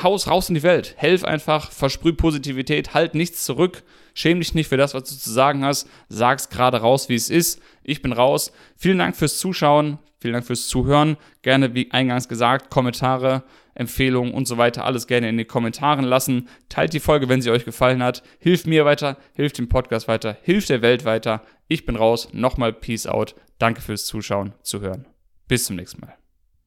Haus 0.02 0.28
raus 0.28 0.50
in 0.50 0.56
die 0.56 0.64
Welt. 0.64 0.94
Helf 0.98 1.24
einfach, 1.24 1.72
versprüh 1.72 2.14
Positivität, 2.14 2.94
halt 2.94 3.16
nichts 3.16 3.46
zurück. 3.46 3.84
Schäm 4.14 4.40
dich 4.40 4.54
nicht 4.54 4.68
für 4.68 4.78
das, 4.78 4.94
was 4.94 5.04
du 5.04 5.16
zu 5.16 5.32
sagen 5.32 5.64
hast. 5.64 5.88
Sag's 6.10 6.50
gerade 6.50 6.78
raus, 6.78 7.10
wie 7.10 7.16
es 7.16 7.30
ist. 7.30 7.62
Ich 7.84 8.02
bin 8.02 8.12
raus. 8.12 8.52
Vielen 8.76 8.98
Dank 8.98 9.16
fürs 9.16 9.40
Zuschauen. 9.40 10.00
Vielen 10.20 10.34
Dank 10.34 10.46
fürs 10.46 10.68
Zuhören. 10.68 11.18
Gerne, 11.44 11.74
wie 11.76 11.92
eingangs 11.92 12.28
gesagt, 12.28 12.70
Kommentare, 12.70 13.44
Empfehlungen 13.76 14.34
und 14.34 14.48
so 14.48 14.58
weiter. 14.58 14.86
Alles 14.86 15.06
gerne 15.08 15.30
in 15.30 15.38
den 15.38 15.48
Kommentaren 15.48 16.06
lassen. 16.06 16.48
Teilt 16.70 16.94
die 16.94 17.00
Folge, 17.00 17.30
wenn 17.30 17.42
sie 17.42 17.52
euch 17.52 17.66
gefallen 17.66 18.02
hat. 18.02 18.24
Hilft 18.40 18.66
mir 18.68 18.86
weiter, 18.86 19.18
hilft 19.34 19.58
dem 19.58 19.70
Podcast 19.70 20.08
weiter, 20.08 20.38
hilft 20.42 20.70
der 20.70 20.82
Welt 20.82 21.06
weiter. 21.06 21.42
Ich 21.68 21.86
bin 21.86 21.96
raus. 21.96 22.30
Nochmal 22.32 22.74
Peace 22.74 23.06
out. 23.06 23.36
Danke 23.60 23.82
fürs 23.82 24.06
Zuschauen, 24.06 24.54
Zuhören. 24.64 25.06
Bis 25.48 25.66
zum 25.66 25.76
nächsten 25.76 26.02
Mal. 26.02 26.25